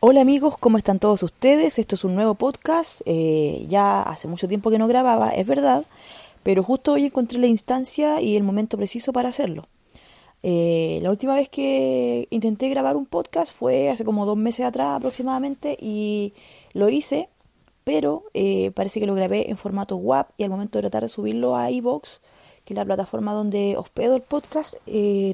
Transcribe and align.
Hola 0.00 0.20
amigos, 0.20 0.56
¿cómo 0.56 0.78
están 0.78 1.00
todos 1.00 1.24
ustedes? 1.24 1.76
Esto 1.80 1.96
es 1.96 2.04
un 2.04 2.14
nuevo 2.14 2.36
podcast. 2.36 3.00
Eh, 3.04 3.66
ya 3.68 4.00
hace 4.00 4.28
mucho 4.28 4.46
tiempo 4.46 4.70
que 4.70 4.78
no 4.78 4.86
grababa, 4.86 5.30
es 5.30 5.44
verdad, 5.44 5.84
pero 6.44 6.62
justo 6.62 6.92
hoy 6.92 7.06
encontré 7.06 7.40
la 7.40 7.48
instancia 7.48 8.20
y 8.20 8.36
el 8.36 8.44
momento 8.44 8.76
preciso 8.76 9.12
para 9.12 9.30
hacerlo. 9.30 9.66
Eh, 10.44 11.00
la 11.02 11.10
última 11.10 11.34
vez 11.34 11.48
que 11.48 12.28
intenté 12.30 12.68
grabar 12.68 12.96
un 12.96 13.06
podcast 13.06 13.52
fue 13.52 13.90
hace 13.90 14.04
como 14.04 14.24
dos 14.24 14.36
meses 14.36 14.66
atrás 14.66 14.96
aproximadamente 14.98 15.76
y 15.80 16.32
lo 16.74 16.88
hice, 16.88 17.28
pero 17.82 18.22
eh, 18.34 18.70
parece 18.76 19.00
que 19.00 19.06
lo 19.06 19.16
grabé 19.16 19.50
en 19.50 19.56
formato 19.56 19.96
WAP 19.96 20.30
y 20.36 20.44
al 20.44 20.50
momento 20.50 20.78
de 20.78 20.82
tratar 20.82 21.02
de 21.02 21.08
subirlo 21.08 21.56
a 21.56 21.72
iVoox, 21.72 22.20
que 22.64 22.74
es 22.74 22.78
la 22.78 22.84
plataforma 22.84 23.32
donde 23.32 23.76
hospedo 23.76 24.14
el 24.14 24.22
podcast, 24.22 24.76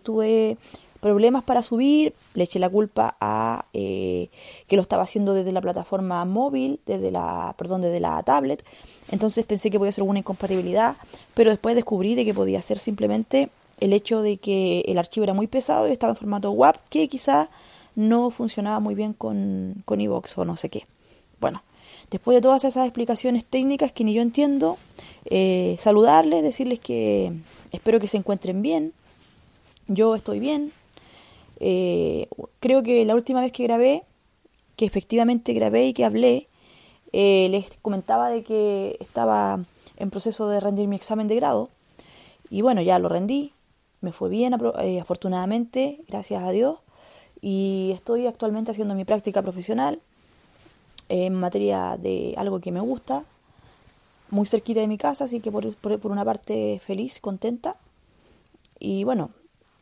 tuve 0.04 0.56
problemas 1.04 1.44
para 1.44 1.60
subir, 1.60 2.14
le 2.32 2.44
eché 2.44 2.58
la 2.58 2.70
culpa 2.70 3.14
a 3.20 3.66
eh, 3.74 4.30
que 4.66 4.76
lo 4.76 4.80
estaba 4.80 5.02
haciendo 5.02 5.34
desde 5.34 5.52
la 5.52 5.60
plataforma 5.60 6.24
móvil, 6.24 6.80
desde 6.86 7.10
la, 7.10 7.54
perdón, 7.58 7.82
desde 7.82 8.00
la 8.00 8.22
tablet. 8.22 8.64
Entonces 9.10 9.44
pensé 9.44 9.70
que 9.70 9.78
podía 9.78 9.92
ser 9.92 10.00
alguna 10.00 10.20
incompatibilidad, 10.20 10.96
pero 11.34 11.50
después 11.50 11.74
descubrí 11.74 12.14
de 12.14 12.24
que 12.24 12.32
podía 12.32 12.62
ser 12.62 12.78
simplemente 12.78 13.50
el 13.80 13.92
hecho 13.92 14.22
de 14.22 14.38
que 14.38 14.80
el 14.86 14.96
archivo 14.96 15.24
era 15.24 15.34
muy 15.34 15.46
pesado 15.46 15.86
y 15.86 15.92
estaba 15.92 16.12
en 16.12 16.16
formato 16.16 16.50
WAP, 16.52 16.76
que 16.88 17.06
quizá 17.06 17.50
no 17.96 18.30
funcionaba 18.30 18.80
muy 18.80 18.94
bien 18.94 19.12
con, 19.12 19.82
con 19.84 20.00
iVoox 20.00 20.38
o 20.38 20.46
no 20.46 20.56
sé 20.56 20.70
qué. 20.70 20.86
Bueno, 21.38 21.62
después 22.10 22.34
de 22.34 22.40
todas 22.40 22.64
esas 22.64 22.86
explicaciones 22.86 23.44
técnicas 23.44 23.92
que 23.92 24.04
ni 24.04 24.14
yo 24.14 24.22
entiendo, 24.22 24.78
eh, 25.26 25.76
saludarles, 25.78 26.42
decirles 26.42 26.80
que 26.80 27.30
espero 27.72 28.00
que 28.00 28.08
se 28.08 28.16
encuentren 28.16 28.62
bien. 28.62 28.94
Yo 29.86 30.14
estoy 30.14 30.38
bien, 30.38 30.72
eh, 31.66 32.28
creo 32.60 32.82
que 32.82 33.06
la 33.06 33.14
última 33.14 33.40
vez 33.40 33.50
que 33.50 33.62
grabé, 33.62 34.02
que 34.76 34.84
efectivamente 34.84 35.54
grabé 35.54 35.86
y 35.86 35.94
que 35.94 36.04
hablé, 36.04 36.46
eh, 37.14 37.48
les 37.48 37.64
comentaba 37.80 38.28
de 38.28 38.42
que 38.42 38.98
estaba 39.00 39.60
en 39.96 40.10
proceso 40.10 40.46
de 40.50 40.60
rendir 40.60 40.88
mi 40.88 40.96
examen 40.96 41.26
de 41.26 41.36
grado. 41.36 41.70
Y 42.50 42.60
bueno, 42.60 42.82
ya 42.82 42.98
lo 42.98 43.08
rendí, 43.08 43.54
me 44.02 44.12
fue 44.12 44.28
bien 44.28 44.54
eh, 44.82 45.00
afortunadamente, 45.00 46.00
gracias 46.06 46.42
a 46.42 46.50
Dios. 46.50 46.80
Y 47.40 47.92
estoy 47.94 48.26
actualmente 48.26 48.72
haciendo 48.72 48.94
mi 48.94 49.06
práctica 49.06 49.40
profesional 49.40 50.00
en 51.08 51.32
materia 51.32 51.96
de 51.96 52.34
algo 52.36 52.60
que 52.60 52.72
me 52.72 52.80
gusta, 52.80 53.24
muy 54.28 54.46
cerquita 54.46 54.80
de 54.80 54.88
mi 54.88 54.98
casa, 54.98 55.24
así 55.24 55.40
que 55.40 55.50
por, 55.50 55.74
por 55.76 56.10
una 56.10 56.26
parte 56.26 56.78
feliz, 56.84 57.20
contenta. 57.20 57.76
Y 58.78 59.04
bueno, 59.04 59.30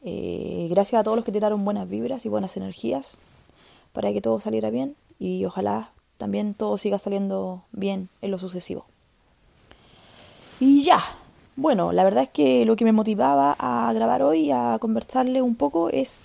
eh, 0.05 0.67
gracias 0.70 1.00
a 1.00 1.05
todos 1.05 1.17
los 1.17 1.25
que 1.25 1.33
tiraron 1.33 1.64
buenas 1.64 1.89
vibras 1.89 2.27
y 2.27 2.28
buenas 2.28 2.56
energías 2.56 3.19
para 3.92 4.12
que 4.12 4.20
todo 4.20 4.41
saliera 4.41 4.70
bien 4.70 4.97
y 5.19 5.45
ojalá 5.45 5.91
también 6.17 6.55
todo 6.55 6.78
siga 6.78 6.98
saliendo 6.98 7.62
bien 7.72 8.08
en 8.20 8.30
lo 8.30 8.39
sucesivo. 8.39 8.86
Y 10.61 10.83
ya, 10.83 11.00
bueno, 11.56 11.92
la 11.92 12.05
verdad 12.05 12.24
es 12.24 12.30
que 12.30 12.64
lo 12.64 12.77
que 12.77 12.85
me 12.85 12.92
motivaba 12.92 13.57
a 13.58 13.92
grabar 13.92 14.23
hoy, 14.23 14.51
a 14.51 14.79
conversarle 14.80 15.42
un 15.42 15.57
poco, 15.57 15.91
es 15.91 16.20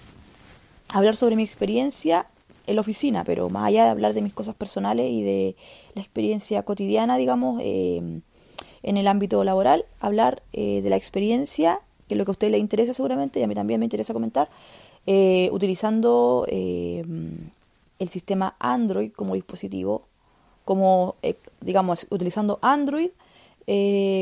hablar 0.89 1.15
sobre 1.15 1.35
mi 1.35 1.43
experiencia 1.43 2.27
en 2.67 2.75
la 2.75 2.81
oficina, 2.81 3.23
pero 3.23 3.49
más 3.49 3.67
allá 3.67 3.85
de 3.85 3.89
hablar 3.89 4.13
de 4.13 4.21
mis 4.21 4.33
cosas 4.33 4.55
personales 4.55 5.09
y 5.09 5.23
de 5.23 5.55
la 5.95 6.01
experiencia 6.01 6.63
cotidiana, 6.63 7.17
digamos, 7.17 7.59
eh, 7.63 8.21
en 8.83 8.97
el 8.97 9.07
ámbito 9.07 9.43
laboral, 9.43 9.85
hablar 9.99 10.43
eh, 10.53 10.81
de 10.81 10.89
la 10.89 10.95
experiencia 10.95 11.81
que 12.07 12.13
es 12.13 12.17
lo 12.17 12.25
que 12.25 12.31
a 12.31 12.33
usted 12.33 12.51
le 12.51 12.57
interesa 12.57 12.93
seguramente 12.93 13.39
y 13.39 13.43
a 13.43 13.47
mí 13.47 13.55
también 13.55 13.79
me 13.79 13.85
interesa 13.85 14.13
comentar, 14.13 14.49
eh, 15.05 15.49
utilizando 15.51 16.45
eh, 16.49 17.03
el 17.99 18.09
sistema 18.09 18.55
Android 18.59 19.11
como 19.11 19.35
dispositivo, 19.35 20.03
como, 20.65 21.15
eh, 21.21 21.35
digamos, 21.61 22.07
utilizando 22.09 22.59
Android 22.61 23.09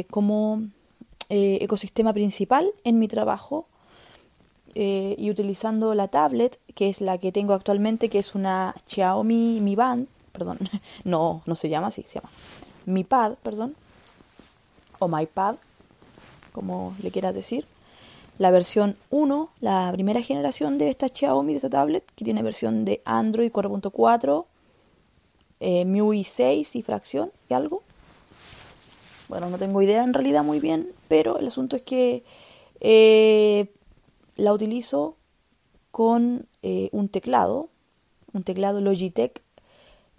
como 0.09 0.63
ecosistema 1.29 2.13
principal 2.13 2.71
en 2.83 2.97
mi 2.97 3.07
trabajo 3.07 3.67
y 4.73 5.29
utilizando 5.29 5.93
la 5.93 6.07
tablet, 6.07 6.59
que 6.73 6.89
es 6.89 6.99
la 6.99 7.19
que 7.19 7.31
tengo 7.31 7.53
actualmente, 7.53 8.09
que 8.09 8.17
es 8.17 8.33
una 8.33 8.73
Xiaomi 8.87 9.59
Mi 9.61 9.75
Band, 9.75 10.07
perdón, 10.31 10.57
no, 11.03 11.43
no 11.45 11.55
se 11.55 11.69
llama 11.69 11.87
así, 11.87 12.03
se 12.07 12.15
llama 12.15 12.29
Mi 12.87 13.03
Pad, 13.03 13.35
perdón, 13.43 13.75
o 14.97 15.07
My 15.07 15.27
Pad, 15.27 15.57
como 16.51 16.95
le 17.03 17.11
quieras 17.11 17.35
decir 17.35 17.65
la 18.37 18.51
versión 18.51 18.97
1, 19.11 19.49
la 19.61 19.89
primera 19.93 20.21
generación 20.21 20.77
de 20.77 20.89
esta 20.89 21.07
Xiaomi, 21.07 21.53
de 21.53 21.57
esta 21.57 21.69
tablet, 21.69 22.03
que 22.15 22.25
tiene 22.25 22.43
versión 22.43 22.83
de 22.85 23.01
Android 23.05 23.51
4.4, 23.51 24.45
eh, 25.61 25.85
MIUI 25.85 26.23
6 26.23 26.75
y 26.75 26.81
fracción 26.81 27.31
y 27.49 27.53
algo. 27.53 27.81
Bueno, 29.29 29.49
no 29.49 29.57
tengo 29.57 29.81
idea 29.81 30.03
en 30.03 30.13
realidad 30.13 30.43
muy 30.43 30.59
bien, 30.59 30.89
pero 31.07 31.39
el 31.39 31.47
asunto 31.47 31.75
es 31.75 31.81
que 31.81 32.23
eh, 32.81 33.71
la 34.35 34.53
utilizo 34.53 35.15
con 35.91 36.47
eh, 36.61 36.89
un 36.91 37.07
teclado, 37.09 37.69
un 38.33 38.43
teclado 38.43 38.81
Logitech 38.81 39.41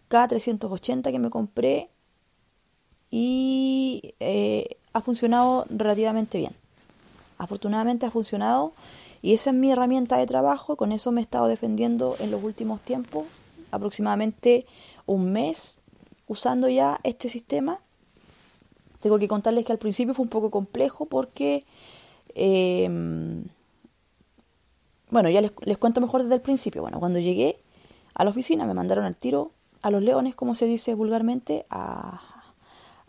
K380 0.09 1.11
que 1.11 1.19
me 1.19 1.31
compré 1.31 1.91
y 3.11 4.15
eh, 4.21 4.79
ha 4.93 5.03
funcionado 5.03 5.67
relativamente 5.69 6.39
bien 6.39 6.57
afortunadamente 7.39 8.07
ha 8.07 8.11
funcionado 8.11 8.73
y 9.23 9.35
esa 9.35 9.51
es 9.51 9.57
mi 9.57 9.73
herramienta 9.73 10.17
de 10.19 10.27
trabajo, 10.27 10.77
con 10.77 10.93
eso 10.93 11.13
me 11.13 11.21
he 11.21 11.25
estado 11.25 11.49
defendiendo 11.49 12.17
en 12.21 12.31
los 12.31 12.43
últimos 12.43 12.81
tiempos, 12.81 13.27
aproximadamente 13.71 14.67
un 15.07 15.33
mes 15.33 15.79
usando 16.27 16.69
ya 16.69 17.01
este 17.03 17.29
sistema. 17.29 17.81
Tengo 19.01 19.19
que 19.19 19.29
contarles 19.29 19.65
que 19.65 19.73
al 19.73 19.79
principio 19.79 20.15
fue 20.15 20.25
un 20.25 20.29
poco 20.29 20.51
complejo 20.51 21.07
porque, 21.07 21.65
em, 22.35 23.45
bueno, 25.11 25.29
ya 25.31 25.41
les, 25.41 25.53
les, 25.63 25.79
cuento 25.79 26.01
mejor 26.01 26.23
desde 26.23 26.37
el 26.37 26.41
principio. 26.41 26.83
Bueno, 26.83 27.01
cuando 27.01 27.19
llegué 27.19 27.59
a 28.15 28.25
la 28.25 28.31
oficina 28.31 28.65
me 28.67 28.75
mandaron 28.75 29.05
al 29.05 29.17
tiro 29.17 29.53
a 29.83 29.91
los 29.91 30.03
leones, 30.03 30.35
como 30.35 30.55
se 30.55 30.67
dice 30.67 30.95
vulgarmente, 30.95 31.67
a, 31.71 32.21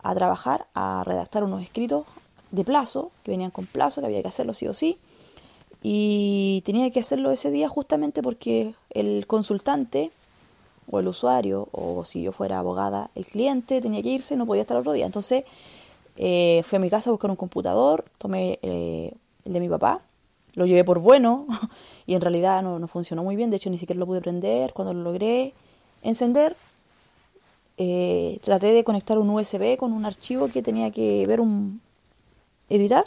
a 0.02 0.14
trabajar, 0.14 0.66
a 0.74 1.02
redactar 1.04 1.44
unos 1.44 1.62
escritos 1.62 2.04
de 2.50 2.64
plazo, 2.64 3.10
que 3.22 3.30
venían 3.30 3.50
con 3.50 3.66
plazo, 3.66 4.00
que 4.00 4.06
había 4.06 4.22
que 4.22 4.28
hacerlo 4.28 4.54
sí 4.54 4.66
o 4.66 4.74
sí. 4.74 4.98
Y 5.82 6.62
tenía 6.64 6.90
que 6.90 7.00
hacerlo 7.00 7.30
ese 7.30 7.50
día 7.50 7.68
justamente 7.68 8.22
porque 8.22 8.74
el 8.90 9.26
consultante 9.26 10.10
o 10.90 10.98
el 10.98 11.08
usuario, 11.08 11.68
o 11.72 12.04
si 12.04 12.22
yo 12.22 12.32
fuera 12.32 12.58
abogada, 12.58 13.10
el 13.14 13.26
cliente 13.26 13.80
tenía 13.80 14.02
que 14.02 14.08
irse, 14.08 14.36
no 14.36 14.46
podía 14.46 14.62
estar 14.62 14.76
otro 14.76 14.92
día. 14.92 15.06
Entonces 15.06 15.44
eh, 16.16 16.62
fui 16.66 16.76
a 16.76 16.80
mi 16.80 16.90
casa 16.90 17.10
a 17.10 17.12
buscar 17.12 17.30
un 17.30 17.36
computador, 17.36 18.04
tomé 18.18 18.58
eh, 18.62 19.12
el 19.44 19.52
de 19.52 19.60
mi 19.60 19.68
papá, 19.68 20.00
lo 20.54 20.66
llevé 20.66 20.82
por 20.84 20.98
bueno 20.98 21.46
y 22.06 22.14
en 22.14 22.20
realidad 22.20 22.62
no, 22.62 22.78
no, 22.78 22.88
funcionó 22.88 23.22
muy 23.22 23.36
bien, 23.36 23.50
de 23.50 23.56
hecho 23.56 23.70
ni 23.70 23.78
siquiera 23.78 24.00
lo 24.00 24.06
pude 24.06 24.20
prender. 24.20 24.72
Cuando 24.72 24.94
lo 24.94 25.02
logré 25.02 25.52
encender, 26.02 26.56
eh, 27.76 28.40
traté 28.42 28.72
de 28.72 28.82
conectar 28.82 29.18
un 29.18 29.30
USB 29.30 29.76
con 29.76 29.92
un 29.92 30.04
archivo 30.04 30.48
que 30.48 30.62
tenía 30.62 30.90
que 30.90 31.24
ver 31.26 31.40
un, 31.40 31.80
editar 32.68 33.04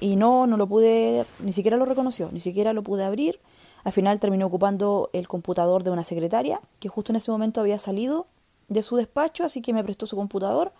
y 0.00 0.16
no, 0.16 0.46
no 0.46 0.56
lo 0.56 0.66
pude, 0.66 1.24
ni 1.40 1.52
siquiera 1.52 1.76
lo 1.76 1.84
reconoció, 1.84 2.30
ni 2.32 2.40
siquiera 2.40 2.72
lo 2.72 2.82
pude 2.82 3.04
abrir. 3.04 3.40
Al 3.84 3.92
final 3.92 4.18
terminé 4.18 4.44
ocupando 4.44 5.10
el 5.12 5.28
computador 5.28 5.84
de 5.84 5.90
una 5.90 6.04
secretaria 6.04 6.60
que 6.80 6.88
justo 6.88 7.12
en 7.12 7.16
ese 7.16 7.30
momento 7.30 7.60
había 7.60 7.78
salido 7.78 8.26
de 8.68 8.82
su 8.82 8.96
despacho, 8.96 9.44
así 9.44 9.60
que 9.60 9.72
me 9.72 9.84
prestó 9.84 10.06
su 10.06 10.16
computador. 10.16 10.72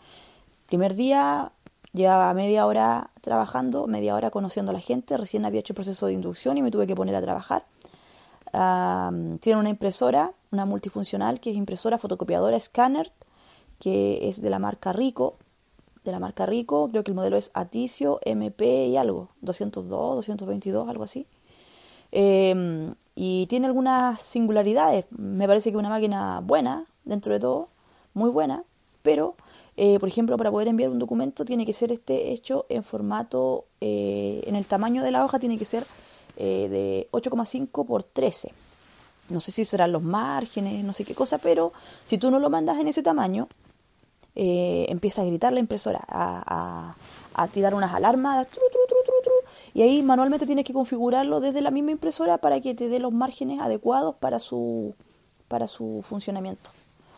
Primer 0.67 0.95
día 0.95 1.53
llevaba 1.93 2.33
media 2.35 2.67
hora 2.67 3.11
trabajando, 3.21 3.87
media 3.87 4.15
hora 4.15 4.31
conociendo 4.31 4.71
a 4.71 4.75
la 4.75 4.81
gente, 4.81 5.17
recién 5.17 5.45
había 5.45 5.61
hecho 5.61 5.73
el 5.73 5.77
proceso 5.77 6.07
de 6.07 6.13
inducción 6.13 6.59
y 6.59 6.63
me 6.63 6.71
tuve 6.71 6.87
que 6.87 6.97
poner 6.97 7.15
a 7.15 7.23
trabajar. 7.23 7.65
tiene 9.41 9.61
una 9.61 9.69
impresora, 9.69 10.33
una 10.51 10.65
multifuncional, 10.65 11.41
que 11.41 11.51
es 11.51 11.57
impresora, 11.57 11.99
fotocopiadora, 11.99 12.57
escáner, 12.57 13.13
que 13.81 14.29
es 14.29 14.41
de 14.41 14.51
la 14.51 14.59
marca 14.59 14.93
Rico, 14.93 15.37
de 16.05 16.13
la 16.13 16.21
marca 16.21 16.47
Rico, 16.47 16.89
creo 16.91 17.03
que 17.03 17.11
el 17.11 17.15
modelo 17.15 17.37
es 17.37 17.51
Aticio 17.55 18.21
MP 18.25 18.87
y 18.87 18.97
algo, 18.97 19.31
202, 19.41 20.17
222, 20.17 20.89
algo 20.89 21.05
así. 21.05 21.27
Em, 22.13 22.95
y 23.17 23.47
tiene 23.47 23.67
algunas 23.67 24.21
singularidades. 24.23 25.07
Me 25.11 25.47
parece 25.47 25.71
que 25.71 25.77
es 25.77 25.81
una 25.81 25.89
máquina 25.89 26.41
buena, 26.41 26.87
dentro 27.05 27.33
de 27.33 27.41
todo, 27.41 27.69
muy 28.13 28.31
buena, 28.31 28.65
pero, 29.03 29.37
eh, 29.77 29.99
por 29.99 30.09
ejemplo, 30.09 30.37
para 30.37 30.51
poder 30.51 30.69
enviar 30.69 30.91
un 30.91 30.99
documento 30.99 31.45
tiene 31.45 31.67
que 31.67 31.73
ser 31.73 31.93
este 31.93 32.33
hecho 32.33 32.67
en 32.69 32.85
formato, 32.85 33.67
eh, 33.81 34.43
en 34.47 34.57
el 34.57 34.67
tamaño 34.67 35.03
de 35.03 35.11
la 35.11 35.25
hoja 35.25 35.39
tiene 35.39 35.59
que 35.59 35.65
ser 35.65 35.85
eh, 36.37 36.69
de 36.69 37.09
8,5 37.13 37.87
por 37.87 38.03
13. 38.03 38.53
No 39.31 39.41
sé 39.41 39.53
si 39.53 39.65
serán 39.65 39.93
los 39.93 40.03
márgenes, 40.03 40.85
no 40.85 40.93
sé 40.93 41.05
qué 41.05 41.15
cosa, 41.15 41.39
pero 41.39 41.73
si 42.05 42.19
tú 42.19 42.31
no 42.31 42.39
lo 42.39 42.51
mandas 42.51 42.79
en 42.79 42.89
ese 42.89 43.03
tamaño, 43.03 43.49
empieza 44.35 45.23
a 45.23 45.25
gritar 45.25 45.53
la 45.53 45.61
impresora, 45.61 46.01
a, 46.09 46.95
a, 47.35 47.49
tirar 47.49 47.75
unas 47.75 47.95
alarmas, 47.95 48.47
y 49.73 49.83
ahí 49.83 50.03
manualmente 50.03 50.47
tienes 50.47 50.65
que 50.65 50.73
configurarlo 50.73 51.41
desde 51.41 51.61
la 51.61 51.71
misma 51.71 51.93
impresora 51.93 52.39
para 52.39 52.61
que 52.61 52.75
te 52.75 52.89
dé 52.89 52.99
los 52.99 53.13
márgenes 53.13 53.61
adecuados 53.61 54.15
para 54.17 54.39
su, 54.39 54.95
para 55.49 55.69
su 55.69 56.05
funcionamiento. 56.09 56.71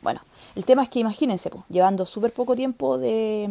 Bueno, 0.02 0.20
el 0.54 0.64
tema 0.64 0.82
es 0.82 0.88
que 0.88 1.00
imagínense, 1.00 1.50
pues, 1.50 1.64
llevando 1.68 2.06
súper 2.06 2.32
poco 2.32 2.54
tiempo 2.54 2.96
de 2.96 3.46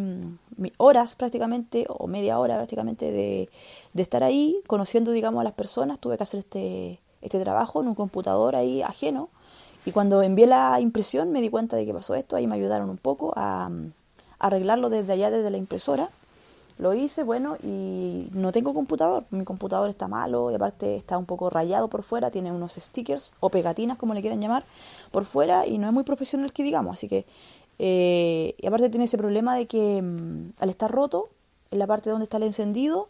mm, 0.58 0.66
horas 0.78 1.16
prácticamente, 1.16 1.86
o 1.90 2.08
media 2.08 2.40
hora 2.40 2.56
prácticamente 2.56 3.12
de, 3.12 3.50
de, 3.94 4.02
estar 4.02 4.24
ahí, 4.24 4.62
conociendo, 4.68 5.12
digamos, 5.12 5.42
a 5.42 5.44
las 5.44 5.54
personas, 5.54 6.00
tuve 6.00 6.18
que 6.18 6.24
hacer 6.24 6.40
este, 6.40 7.02
este 7.22 7.40
trabajo 7.42 7.82
en 7.82 7.90
un 7.90 7.96
computador 7.96 8.56
ahí 8.56 8.82
ajeno. 8.82 9.30
Y 9.86 9.92
cuando 9.92 10.22
envié 10.24 10.48
la 10.48 10.80
impresión 10.82 11.32
me 11.32 11.42
di 11.42 11.50
cuenta 11.50 11.76
de 11.76 11.86
que 11.86 11.94
pasó 11.94 12.16
esto, 12.16 12.36
ahí 12.36 12.48
me 12.48 12.56
ayudaron 12.56 12.90
un 12.90 12.98
poco 12.98 13.34
a, 13.36 13.66
a 13.66 14.48
arreglarlo 14.48 14.90
desde 14.90 15.14
allá, 15.14 15.30
desde 15.30 15.50
la 15.52 15.58
impresora. 15.58 16.10
Lo 16.78 16.94
hice, 16.94 17.24
bueno, 17.24 17.56
y 17.64 18.28
no 18.34 18.52
tengo 18.52 18.74
computador. 18.74 19.24
Mi 19.30 19.46
computador 19.46 19.90
está 19.90 20.10
malo 20.10 20.52
y 20.52 20.56
aparte 20.56 20.98
está 20.98 21.18
un 21.18 21.26
poco 21.26 21.50
rayado 21.50 21.88
por 21.88 22.04
fuera, 22.04 22.32
tiene 22.32 22.52
unos 22.52 22.74
stickers 22.74 23.32
o 23.40 23.50
pegatinas, 23.50 23.98
como 23.98 24.14
le 24.14 24.22
quieran 24.22 24.42
llamar, 24.42 24.66
por 25.12 25.24
fuera 25.24 25.66
y 25.66 25.78
no 25.78 25.88
es 25.88 25.94
muy 25.94 26.04
profesional 26.04 26.52
que 26.52 26.64
digamos. 26.64 26.96
Así 26.96 27.08
que, 27.08 27.26
eh, 27.80 28.56
y 28.58 28.68
aparte 28.68 28.90
tiene 28.90 29.06
ese 29.06 29.18
problema 29.18 29.56
de 29.56 29.68
que 29.68 30.02
mm, 30.02 30.54
al 30.60 30.70
estar 30.70 30.92
roto, 30.92 31.30
en 31.72 31.80
la 31.80 31.88
parte 31.88 32.10
donde 32.10 32.26
está 32.26 32.38
el 32.38 32.44
encendido, 32.44 33.08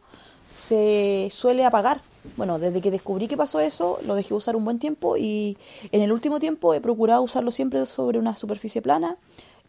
se 0.49 1.29
suele 1.31 1.65
apagar. 1.65 2.01
Bueno, 2.37 2.57
desde 2.57 2.81
que 2.81 2.91
descubrí 2.91 3.27
que 3.27 3.37
pasó 3.37 3.59
eso, 3.59 3.99
lo 4.05 4.15
dejé 4.15 4.33
usar 4.33 4.55
un 4.55 4.65
buen 4.65 4.79
tiempo 4.79 5.15
y 5.15 5.57
en 5.91 6.01
el 6.01 6.11
último 6.11 6.39
tiempo 6.39 6.73
he 6.73 6.81
procurado 6.81 7.21
usarlo 7.21 7.51
siempre 7.51 7.85
sobre 7.85 8.17
una 8.17 8.35
superficie 8.35 8.81
plana 8.81 9.17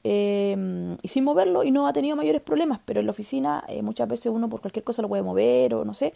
Em, 0.09 0.99
y 1.03 1.09
sin 1.09 1.25
moverlo 1.25 1.65
y 1.65 1.73
no 1.73 1.89
ha 1.89 1.93
tenido 1.93 2.15
mayores 2.15 2.41
problemas, 2.41 2.79
pero 2.85 3.01
en 3.01 3.07
la 3.07 3.11
oficina 3.11 3.65
eh, 3.67 3.83
muchas 3.83 4.07
veces 4.07 4.27
uno 4.27 4.49
por 4.49 4.61
cualquier 4.61 4.85
cosa 4.85 5.03
lo 5.03 5.09
puede 5.09 5.25
mover 5.25 5.75
o 5.75 5.85
no 5.85 5.95
sé, 5.95 6.15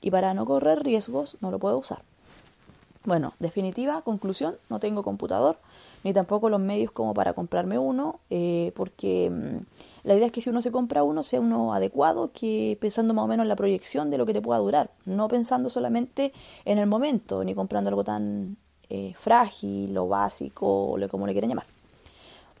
y 0.00 0.10
para 0.10 0.34
no 0.34 0.44
correr 0.44 0.82
riesgos 0.82 1.36
no 1.40 1.52
lo 1.52 1.60
puedo 1.60 1.78
usar. 1.78 2.02
Bueno, 3.04 3.34
definitiva, 3.38 4.02
conclusión, 4.02 4.56
no 4.68 4.80
tengo 4.80 5.04
computador, 5.04 5.56
ni 6.02 6.12
tampoco 6.12 6.50
los 6.50 6.58
medios 6.58 6.90
como 6.90 7.14
para 7.14 7.32
comprarme 7.32 7.78
uno, 7.78 8.18
eh, 8.28 8.72
porque 8.74 9.30
mm, 9.30 9.58
la 10.08 10.14
idea 10.14 10.28
es 10.28 10.32
que 10.32 10.40
si 10.40 10.48
uno 10.48 10.62
se 10.62 10.72
compra 10.72 11.02
uno, 11.02 11.22
sea 11.22 11.38
uno 11.38 11.74
adecuado, 11.74 12.30
que 12.32 12.78
pensando 12.80 13.12
más 13.12 13.26
o 13.26 13.28
menos 13.28 13.44
en 13.44 13.48
la 13.48 13.56
proyección 13.56 14.10
de 14.10 14.16
lo 14.16 14.24
que 14.24 14.32
te 14.32 14.40
pueda 14.40 14.58
durar, 14.58 14.90
no 15.04 15.28
pensando 15.28 15.68
solamente 15.68 16.32
en 16.64 16.78
el 16.78 16.86
momento, 16.86 17.44
ni 17.44 17.54
comprando 17.54 17.88
algo 17.90 18.04
tan 18.04 18.56
eh, 18.88 19.12
frágil 19.20 19.94
o 19.98 20.08
básico, 20.08 20.92
o 20.92 21.08
como 21.10 21.26
le 21.26 21.32
quieran 21.32 21.50
llamar. 21.50 21.66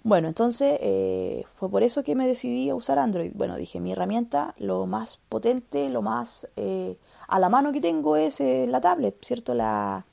Bueno, 0.04 0.28
entonces 0.28 0.78
eh, 0.82 1.46
fue 1.56 1.70
por 1.70 1.82
eso 1.82 2.02
que 2.02 2.14
me 2.14 2.26
decidí 2.26 2.68
a 2.68 2.74
usar 2.74 2.98
Android. 2.98 3.32
Bueno, 3.34 3.56
dije, 3.56 3.80
mi 3.80 3.92
herramienta, 3.92 4.54
lo 4.58 4.84
más 4.84 5.16
potente, 5.16 5.88
lo 5.88 6.02
más 6.02 6.48
eh, 6.56 6.98
a 7.28 7.38
la 7.38 7.48
mano 7.48 7.72
que 7.72 7.80
tengo 7.80 8.16
es 8.16 8.40
la 8.40 8.82
tablet, 8.82 9.24
¿cierto? 9.24 9.54
La, 9.54 10.04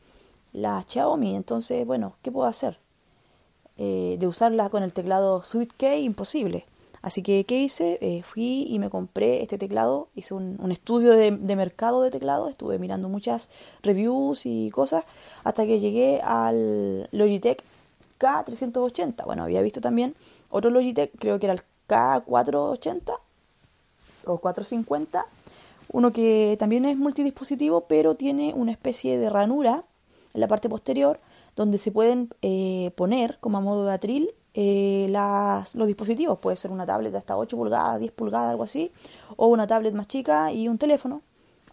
la 0.53 0.85
Xiaomi. 0.87 1.35
Entonces, 1.35 1.85
bueno, 1.85 2.15
¿qué 2.21 2.31
puedo 2.31 2.47
hacer? 2.47 2.79
de 3.77 4.25
usarla 4.25 4.69
con 4.69 4.83
el 4.83 4.93
teclado 4.93 5.43
SweetKey, 5.43 6.05
imposible. 6.05 6.65
Así 7.06 7.22
que, 7.22 7.46
¿qué 7.46 7.60
hice? 7.60 8.24
fui 8.28 8.66
y 8.68 8.80
me 8.80 8.90
compré 8.90 9.44
este 9.44 9.60
teclado, 9.60 10.07
hice 10.16 10.34
un, 10.34 10.57
un 10.60 10.72
estudio 10.72 11.12
de, 11.12 11.30
de, 11.30 11.56
mercado 11.56 12.02
de 12.02 12.10
teclado, 12.10 12.50
estuve 12.50 12.80
mirando 12.80 13.10
muchas 13.10 13.52
reviews 13.84 14.48
y 14.48 14.72
cosas, 14.72 15.04
hasta 15.44 15.68
que 15.68 15.80
llegué 15.80 16.19
al 16.24 17.07
Logitech 17.12 17.63
K380. 18.19 19.24
Bueno, 19.24 19.44
había 19.44 19.62
visto 19.62 19.81
también 19.81 20.16
otro 20.50 20.72
Logitech, 20.72 21.12
creo 21.19 21.38
que 21.38 21.46
era 21.46 21.54
el 21.54 21.62
K480 21.88 23.19
o 24.25 24.40
450. 24.40 25.28
Uno 25.92 26.12
que 26.12 26.56
también 26.57 26.86
es 26.86 26.98
multidispositivo, 26.98 27.81
pero 27.81 28.16
tiene 28.16 28.56
una 28.56 28.72
especie 28.72 29.19
de 29.19 29.30
ranura 29.30 29.84
en 30.34 30.42
la 30.42 30.48
parte 30.48 30.69
posterior 30.69 31.19
donde 31.56 31.78
se 31.78 31.92
pueden 31.92 32.30
eh, 32.42 32.90
poner 32.96 33.38
como 33.42 33.60
a 33.60 33.62
modo 33.62 33.86
de 33.86 33.94
atril 33.94 34.31
eh, 34.57 35.07
los 35.10 35.88
dispositivos. 35.88 36.40
Puede 36.40 36.56
ser 36.56 36.72
una 36.72 36.86
tablet 36.86 37.13
hasta 37.13 37.38
8 37.38 37.57
pulgadas, 37.57 38.00
10 38.00 38.12
pulgadas, 38.13 38.52
algo 38.52 38.63
así, 38.63 38.92
o 39.36 39.48
una 39.48 39.68
tablet 39.68 39.94
más 39.94 40.07
chica 40.07 40.52
y 40.52 40.69
un 40.69 40.78
teléfono. 40.78 41.22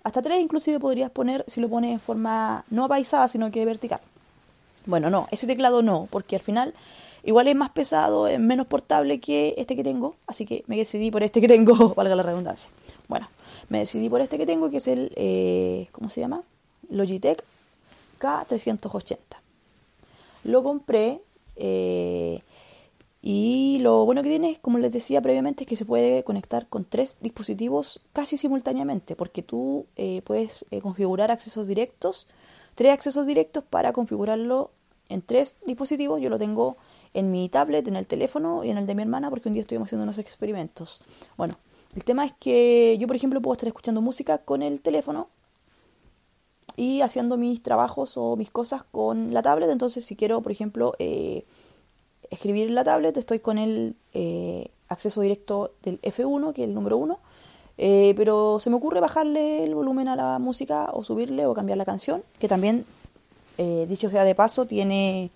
Hasta 0.02 0.20
3 0.20 0.40
inclusive 0.40 0.80
podrías 0.80 1.10
poner 1.10 1.44
si 1.46 1.60
lo 1.60 1.68
pones 1.68 1.92
en 1.92 2.00
forma 2.00 2.64
no 2.70 2.84
apaisada, 2.84 3.28
sino 3.28 3.52
que 3.52 3.64
vertical. 3.64 4.00
Bueno, 4.84 5.10
no, 5.10 5.28
ese 5.30 5.46
teclado 5.46 5.82
no, 5.82 6.08
porque 6.10 6.34
al 6.34 6.42
final 6.42 6.74
igual 7.22 7.46
es 7.46 7.54
más 7.54 7.70
pesado, 7.70 8.26
es 8.26 8.40
menos 8.40 8.66
portable 8.66 9.20
que 9.20 9.54
este 9.58 9.76
que 9.76 9.84
tengo, 9.84 10.16
así 10.26 10.44
que 10.44 10.64
me 10.66 10.76
decidí 10.76 11.12
por 11.12 11.22
este 11.22 11.40
que 11.40 11.46
tengo, 11.46 11.94
valga 11.96 12.16
la 12.16 12.24
redundancia. 12.24 12.68
Bueno, 13.06 13.28
me 13.68 13.78
decidí 13.78 14.08
por 14.08 14.20
este 14.20 14.38
que 14.38 14.46
tengo, 14.46 14.70
que 14.70 14.78
es 14.78 14.88
el, 14.88 15.12
eh, 15.14 15.86
¿cómo 15.92 16.10
se 16.10 16.20
llama? 16.20 16.42
Logitech 16.90 17.44
K380. 18.18 19.18
Lo 20.44 20.64
compré 20.64 21.20
eh, 21.54 22.42
y 23.22 23.78
lo 23.80 24.04
bueno 24.04 24.22
que 24.22 24.28
tiene, 24.28 24.58
como 24.60 24.78
les 24.78 24.92
decía 24.92 25.22
previamente, 25.22 25.64
es 25.64 25.68
que 25.68 25.76
se 25.76 25.84
puede 25.84 26.24
conectar 26.24 26.66
con 26.66 26.84
tres 26.84 27.16
dispositivos 27.20 28.02
casi 28.12 28.36
simultáneamente, 28.36 29.16
porque 29.16 29.42
tú 29.42 29.86
eh, 29.96 30.22
puedes 30.24 30.66
configurar 30.82 31.30
accesos 31.30 31.66
directos 31.66 32.26
tres 32.74 32.92
accesos 32.92 33.26
directos 33.26 33.64
para 33.64 33.92
configurarlo 33.92 34.70
en 35.08 35.22
tres 35.22 35.56
dispositivos. 35.66 36.20
Yo 36.20 36.30
lo 36.30 36.38
tengo 36.38 36.76
en 37.14 37.30
mi 37.30 37.48
tablet, 37.48 37.86
en 37.88 37.96
el 37.96 38.06
teléfono 38.06 38.64
y 38.64 38.70
en 38.70 38.78
el 38.78 38.86
de 38.86 38.94
mi 38.94 39.02
hermana 39.02 39.30
porque 39.30 39.48
un 39.48 39.54
día 39.54 39.62
estuvimos 39.62 39.88
haciendo 39.88 40.04
unos 40.04 40.18
experimentos. 40.18 41.02
Bueno, 41.36 41.56
el 41.94 42.04
tema 42.04 42.24
es 42.24 42.32
que 42.32 42.96
yo, 42.98 43.06
por 43.06 43.16
ejemplo, 43.16 43.40
puedo 43.40 43.54
estar 43.54 43.68
escuchando 43.68 44.00
música 44.00 44.38
con 44.38 44.62
el 44.62 44.80
teléfono 44.80 45.28
y 46.74 47.02
haciendo 47.02 47.36
mis 47.36 47.62
trabajos 47.62 48.16
o 48.16 48.34
mis 48.36 48.50
cosas 48.50 48.84
con 48.84 49.34
la 49.34 49.42
tablet. 49.42 49.68
Entonces, 49.68 50.06
si 50.06 50.16
quiero, 50.16 50.40
por 50.40 50.52
ejemplo, 50.52 50.94
eh, 50.98 51.44
escribir 52.32 52.68
en 52.68 52.74
la 52.74 52.82
tablet, 52.82 53.16
estoy 53.16 53.38
con 53.40 53.58
el 53.58 53.94
eh, 54.14 54.68
acceso 54.88 55.20
directo 55.20 55.72
del 55.82 56.00
F1, 56.00 56.52
que 56.54 56.62
es 56.62 56.68
el 56.68 56.74
número 56.74 56.96
1 56.96 57.18
eh, 57.78 58.12
pero 58.16 58.60
se 58.60 58.68
me 58.68 58.76
ocurre 58.76 59.00
bajarle 59.00 59.64
el 59.64 59.74
volumen 59.74 60.06
a 60.06 60.14
la 60.14 60.38
música 60.38 60.90
o 60.92 61.04
subirle 61.04 61.46
o 61.46 61.54
cambiar 61.54 61.78
la 61.78 61.86
canción, 61.86 62.22
que 62.38 62.46
también, 62.46 62.84
eh, 63.56 63.86
dicho 63.88 64.10
sea 64.10 64.24
de 64.24 64.34
paso, 64.34 64.66
tiene 64.66 65.30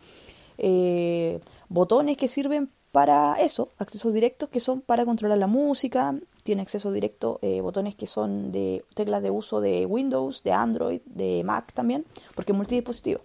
botones 1.69 2.17
que 2.17 2.29
sirven 2.29 2.69
para 2.93 3.35
eso, 3.41 3.71
accesos 3.79 4.13
directos 4.13 4.49
que 4.51 4.61
son 4.61 4.81
para 4.81 5.05
controlar 5.05 5.39
la 5.39 5.47
música, 5.47 6.15
tiene 6.43 6.63
acceso 6.63 6.93
directo, 6.93 7.41
botones 7.63 7.95
que 7.95 8.07
son 8.07 8.53
de 8.53 8.85
teclas 8.95 9.23
de 9.23 9.31
uso 9.31 9.61
de 9.61 9.85
Windows, 9.87 10.43
de 10.45 10.53
Android, 10.53 11.01
de 11.07 11.43
Mac 11.43 11.73
también, 11.73 12.05
porque 12.35 12.53
es 12.53 12.57
multidispositivo. 12.57 13.21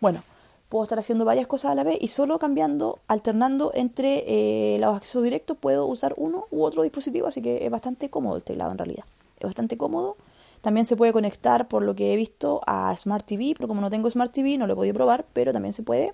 Bueno, 0.00 0.22
puedo 0.68 0.84
estar 0.84 0.98
haciendo 0.98 1.24
varias 1.24 1.46
cosas 1.46 1.72
a 1.72 1.74
la 1.74 1.84
vez 1.84 1.98
y 2.00 2.08
solo 2.08 2.38
cambiando, 2.38 2.98
alternando 3.08 3.70
entre 3.74 4.24
eh, 4.26 4.78
los 4.78 4.96
accesos 4.96 5.22
directos 5.22 5.56
puedo 5.56 5.86
usar 5.86 6.14
uno 6.16 6.46
u 6.50 6.64
otro 6.64 6.82
dispositivo, 6.82 7.26
así 7.28 7.40
que 7.40 7.64
es 7.64 7.70
bastante 7.70 8.10
cómodo 8.10 8.36
el 8.36 8.42
teclado 8.42 8.72
en 8.72 8.78
realidad. 8.78 9.04
Es 9.38 9.44
bastante 9.44 9.76
cómodo. 9.76 10.16
También 10.62 10.86
se 10.86 10.96
puede 10.96 11.12
conectar, 11.12 11.68
por 11.68 11.82
lo 11.82 11.94
que 11.94 12.12
he 12.12 12.16
visto, 12.16 12.60
a 12.66 12.96
Smart 12.96 13.24
TV, 13.24 13.54
pero 13.56 13.68
como 13.68 13.80
no 13.80 13.90
tengo 13.90 14.10
Smart 14.10 14.32
TV 14.32 14.58
no 14.58 14.66
lo 14.66 14.72
he 14.72 14.76
podido 14.76 14.94
probar, 14.94 15.24
pero 15.32 15.52
también 15.52 15.72
se 15.72 15.82
puede. 15.82 16.12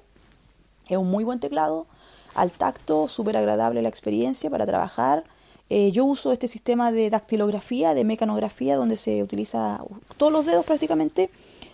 Es 0.89 0.99
un 0.99 1.11
muy 1.11 1.25
buen 1.25 1.41
teclado, 1.41 1.87
al 2.35 2.51
tacto, 2.51 3.09
súper 3.09 3.37
agradable 3.37 3.81
la 3.81 3.89
experiencia 3.89 4.51
para 4.51 4.67
trabajar. 4.67 5.25
Eh, 5.71 5.91
yo 5.93 6.05
uso 6.05 6.33
este 6.33 6.49
sistema 6.49 6.93
de 6.93 7.09
dactilografía, 7.09 7.95
de 7.95 8.05
mecanografía, 8.05 8.77
donde 8.77 8.99
se 8.99 9.23
utiliza 9.23 9.83
todos 10.19 10.31
los 10.33 10.45
dedos 10.45 10.67
prácticamente 10.67 11.31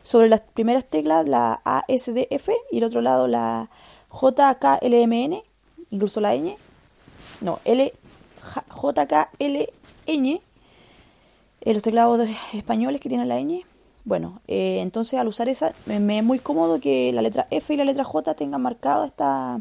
sobre 0.09 0.31
las 0.31 0.41
primeras 0.41 0.87
teclas 0.87 1.29
la 1.29 1.61
ASDF 1.65 2.49
y 2.73 2.79
el 2.79 2.85
otro 2.85 3.03
lado 3.03 3.29
la 3.29 3.69
JKLMN, 4.11 5.43
incluso 5.91 6.23
la 6.23 6.35
ñ, 6.35 6.57
no, 7.43 7.59
L, 7.67 7.93
JKLN, 8.75 10.41
eh, 11.61 11.75
los 11.75 11.83
teclados 11.83 12.27
españoles 12.55 13.03
que 13.03 13.11
tienen 13.11 13.29
la 13.29 13.39
ñ. 13.39 13.67
Bueno, 14.07 14.41
eh, 14.49 14.79
entonces 14.81 15.21
al 15.21 15.29
usar 15.29 15.51
esa 15.51 15.75
me, 15.85 16.17
es 16.17 16.25
muy 16.25 16.39
cómodo 16.39 16.81
que 16.81 17.13
la 17.13 17.21
letra 17.21 17.47
F 17.51 17.75
y 17.75 17.77
la 17.77 17.85
letra 17.85 18.05
J 18.05 18.33
tengan 18.33 18.63
marcada 18.63 19.07
esta 19.07 19.61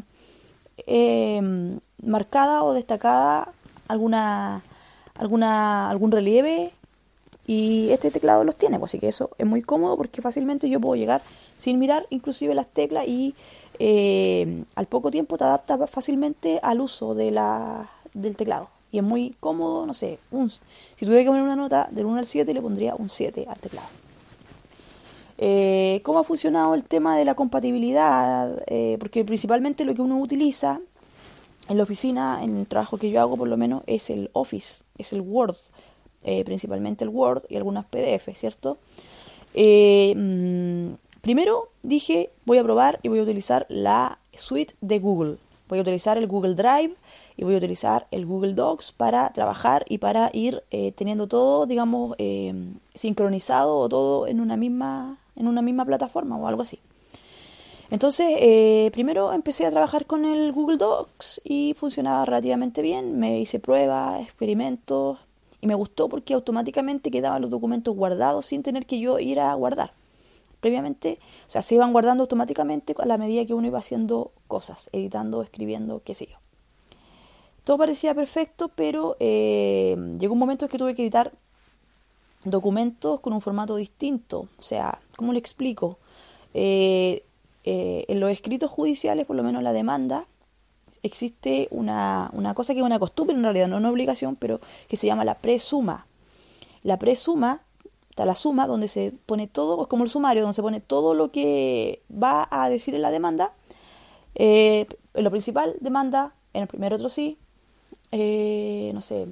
eh, 0.86 1.42
marcada 2.02 2.64
o 2.64 2.72
destacada 2.72 3.52
alguna 3.86 4.62
alguna 5.14 5.90
algún 5.90 6.10
relieve 6.10 6.72
y 7.48 7.88
este 7.92 8.10
teclado 8.10 8.44
los 8.44 8.56
tiene, 8.56 8.78
pues 8.78 8.90
así 8.90 8.98
que 8.98 9.08
eso 9.08 9.30
es 9.38 9.46
muy 9.46 9.62
cómodo 9.62 9.96
porque 9.96 10.20
fácilmente 10.20 10.68
yo 10.68 10.80
puedo 10.80 10.96
llegar 10.96 11.22
sin 11.56 11.78
mirar 11.78 12.06
inclusive 12.10 12.54
las 12.54 12.66
teclas 12.66 13.08
y 13.08 13.34
eh, 13.78 14.64
al 14.74 14.86
poco 14.86 15.10
tiempo 15.10 15.38
te 15.38 15.44
adapta 15.44 15.86
fácilmente 15.86 16.60
al 16.62 16.82
uso 16.82 17.14
de 17.14 17.30
la, 17.30 17.88
del 18.12 18.36
teclado. 18.36 18.68
Y 18.92 18.98
es 18.98 19.04
muy 19.04 19.34
cómodo, 19.40 19.86
no 19.86 19.94
sé, 19.94 20.18
un, 20.30 20.50
si 20.50 20.60
tuviera 21.00 21.22
que 21.22 21.28
poner 21.28 21.42
una 21.42 21.56
nota 21.56 21.88
del 21.90 22.04
1 22.04 22.18
al 22.18 22.26
7 22.26 22.52
le 22.52 22.60
pondría 22.60 22.94
un 22.94 23.08
7 23.08 23.46
al 23.48 23.58
teclado. 23.58 23.88
Eh, 25.38 26.02
¿Cómo 26.04 26.18
ha 26.18 26.24
funcionado 26.24 26.74
el 26.74 26.84
tema 26.84 27.16
de 27.16 27.24
la 27.24 27.34
compatibilidad? 27.34 28.62
Eh, 28.66 28.98
porque 29.00 29.24
principalmente 29.24 29.86
lo 29.86 29.94
que 29.94 30.02
uno 30.02 30.18
utiliza 30.18 30.80
en 31.70 31.76
la 31.78 31.82
oficina, 31.82 32.44
en 32.44 32.58
el 32.58 32.66
trabajo 32.66 32.98
que 32.98 33.10
yo 33.10 33.22
hago 33.22 33.38
por 33.38 33.48
lo 33.48 33.56
menos, 33.56 33.84
es 33.86 34.10
el 34.10 34.28
Office, 34.34 34.82
es 34.98 35.14
el 35.14 35.22
Word, 35.22 35.56
eh, 36.24 36.44
principalmente 36.44 37.04
el 37.04 37.10
Word 37.10 37.44
y 37.48 37.56
algunas 37.56 37.84
PDF, 37.86 38.28
¿cierto? 38.34 38.78
Mm, 39.54 40.94
primero 41.20 41.68
dije, 41.82 42.30
voy 42.44 42.58
a 42.58 42.64
probar 42.64 43.00
y 43.02 43.08
voy 43.08 43.18
a 43.18 43.22
utilizar 43.22 43.66
la 43.68 44.18
suite 44.36 44.74
de 44.80 44.98
Google. 44.98 45.38
Voy 45.68 45.78
a 45.78 45.82
utilizar 45.82 46.16
el 46.16 46.26
Google 46.26 46.54
Drive 46.54 46.94
y 47.36 47.44
voy 47.44 47.54
a 47.54 47.58
utilizar 47.58 48.06
el 48.10 48.24
Google 48.24 48.54
Docs 48.54 48.92
para 48.92 49.30
trabajar 49.32 49.84
y 49.88 49.98
para 49.98 50.30
ir 50.32 50.62
teniendo 50.96 51.26
todo, 51.26 51.66
digamos, 51.66 52.16
sincronizado 52.94 53.76
o 53.76 53.88
todo 53.88 54.26
en 54.26 54.40
una 54.40 54.56
misma 54.56 55.18
en 55.38 55.46
una 55.46 55.62
misma 55.62 55.84
plataforma 55.84 56.36
o 56.36 56.46
algo 56.46 56.62
así. 56.62 56.80
Entonces, 57.90 58.26
eh, 58.40 58.90
primero 58.92 59.32
empecé 59.32 59.64
a 59.64 59.70
trabajar 59.70 60.04
con 60.04 60.26
el 60.26 60.52
Google 60.52 60.76
Docs 60.76 61.40
y 61.42 61.74
funcionaba 61.78 62.26
relativamente 62.26 62.82
bien. 62.82 63.18
Me 63.18 63.40
hice 63.40 63.60
pruebas, 63.60 64.20
experimentos 64.20 65.18
y 65.60 65.66
me 65.66 65.74
gustó 65.74 66.08
porque 66.08 66.34
automáticamente 66.34 67.10
quedaban 67.10 67.42
los 67.42 67.50
documentos 67.50 67.94
guardados 67.94 68.46
sin 68.46 68.62
tener 68.62 68.86
que 68.86 69.00
yo 69.00 69.18
ir 69.18 69.40
a 69.40 69.52
guardar. 69.54 69.92
Previamente, 70.60 71.18
o 71.46 71.50
sea, 71.50 71.62
se 71.62 71.76
iban 71.76 71.92
guardando 71.92 72.24
automáticamente 72.24 72.94
a 72.98 73.06
la 73.06 73.18
medida 73.18 73.46
que 73.46 73.54
uno 73.54 73.66
iba 73.66 73.78
haciendo 73.78 74.32
cosas, 74.48 74.90
editando, 74.92 75.42
escribiendo, 75.42 76.02
qué 76.04 76.14
sé 76.14 76.26
yo. 76.26 76.36
Todo 77.64 77.78
parecía 77.78 78.14
perfecto, 78.14 78.68
pero 78.74 79.16
eh, 79.20 79.96
llegó 80.18 80.32
un 80.32 80.38
momento 80.38 80.64
en 80.64 80.70
que 80.70 80.78
tuve 80.78 80.94
que 80.94 81.02
editar 81.02 81.32
documentos 82.44 83.20
con 83.20 83.32
un 83.32 83.40
formato 83.40 83.76
distinto. 83.76 84.48
O 84.58 84.62
sea, 84.62 85.00
¿cómo 85.16 85.32
le 85.32 85.38
explico? 85.38 85.98
Eh, 86.54 87.24
eh, 87.64 88.06
en 88.08 88.20
los 88.20 88.30
escritos 88.30 88.70
judiciales, 88.70 89.26
por 89.26 89.36
lo 89.36 89.42
menos 89.42 89.62
la 89.62 89.72
demanda, 89.72 90.26
existe 91.02 91.68
una, 91.70 92.30
una 92.32 92.54
cosa 92.54 92.72
que 92.72 92.80
es 92.80 92.86
una 92.86 92.98
costumbre, 92.98 93.36
en 93.36 93.42
realidad 93.42 93.68
no 93.68 93.76
una 93.76 93.90
obligación, 93.90 94.36
pero 94.36 94.60
que 94.88 94.96
se 94.96 95.06
llama 95.06 95.24
la 95.24 95.36
presuma. 95.36 96.06
La 96.82 96.98
presuma, 96.98 97.62
está 98.10 98.24
la 98.24 98.34
suma 98.34 98.66
donde 98.66 98.88
se 98.88 99.12
pone 99.26 99.46
todo, 99.46 99.82
es 99.82 99.88
como 99.88 100.04
el 100.04 100.10
sumario, 100.10 100.42
donde 100.42 100.54
se 100.54 100.62
pone 100.62 100.80
todo 100.80 101.14
lo 101.14 101.30
que 101.30 102.02
va 102.10 102.48
a 102.50 102.68
decir 102.68 102.94
en 102.94 103.02
la 103.02 103.10
demanda. 103.10 103.52
Eh, 104.34 104.86
en 105.14 105.24
lo 105.24 105.30
principal, 105.30 105.76
demanda, 105.80 106.34
en 106.52 106.62
el 106.62 106.68
primer 106.68 106.94
otro 106.94 107.08
sí, 107.08 107.38
no 108.12 109.00
sé, 109.00 109.26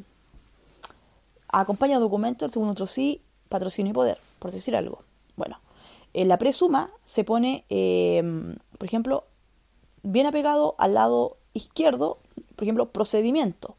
acompaña 1.49 1.99
documento, 1.99 2.45
el 2.45 2.51
segundo 2.51 2.73
otro 2.73 2.87
sí, 2.87 3.23
patrocinio 3.49 3.91
y 3.91 3.95
poder, 3.95 4.19
por 4.39 4.51
decir 4.53 4.77
algo. 4.77 5.03
Bueno, 5.37 5.61
en 6.15 6.29
la 6.29 6.39
presuma 6.39 6.91
se 7.05 7.25
pone, 7.25 7.65
em, 7.69 8.57
por 8.79 8.87
ejemplo, 8.87 9.25
bien 10.03 10.27
apegado 10.27 10.75
al 10.79 10.95
lado 10.95 11.37
izquierdo, 11.57 12.19
por 12.55 12.65
ejemplo, 12.65 12.89
procedimiento. 12.89 13.75